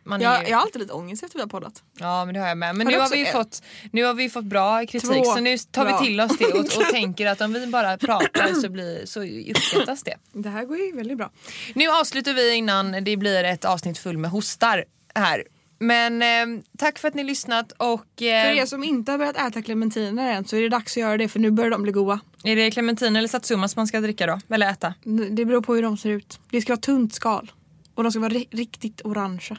[0.05, 1.83] Man är Jag, ju- jag har alltid lite ångest efter vi har poddat.
[1.99, 2.75] Ja men det har jag med.
[2.75, 3.31] Men Har nu har, vi det?
[3.31, 5.99] fått, nu har vi fått bra kritik Två så nu tar bra.
[5.99, 9.23] vi till oss det och, och tänker att om vi bara pratar så, blir, så
[9.51, 10.15] uppskattas det.
[10.33, 11.31] Det här går ju väldigt bra.
[11.75, 14.85] Nu avslutar vi innan det blir ett avsnitt full med hostar
[15.15, 15.43] här.
[15.79, 19.37] Men eh, tack för att ni lyssnat och För eh, er som inte har börjat
[19.37, 21.91] äta clementiner än så är det dags att göra det för nu börjar de bli
[21.91, 22.19] goda.
[22.43, 24.39] är det clementin eller satsumas man ska dricka då?
[24.55, 24.93] Eller äta?
[25.31, 26.39] Det beror på hur de ser ut.
[26.51, 27.51] Det ska vara tunt skal.
[27.95, 29.57] Och de ska vara ri- riktigt orangea.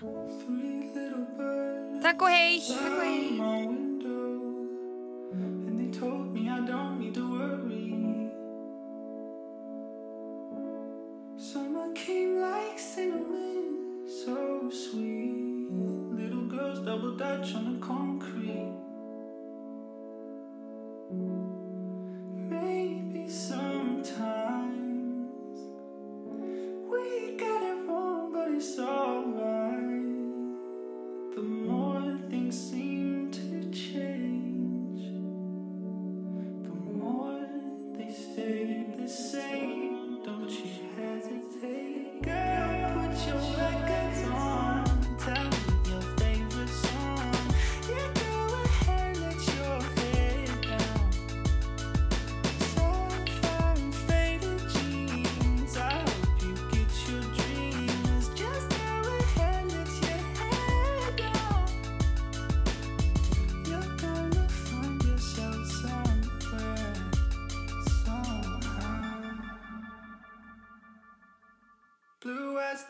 [2.05, 2.63] Tack och hej!
[3.31, 3.64] my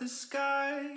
[0.01, 0.97] the sky,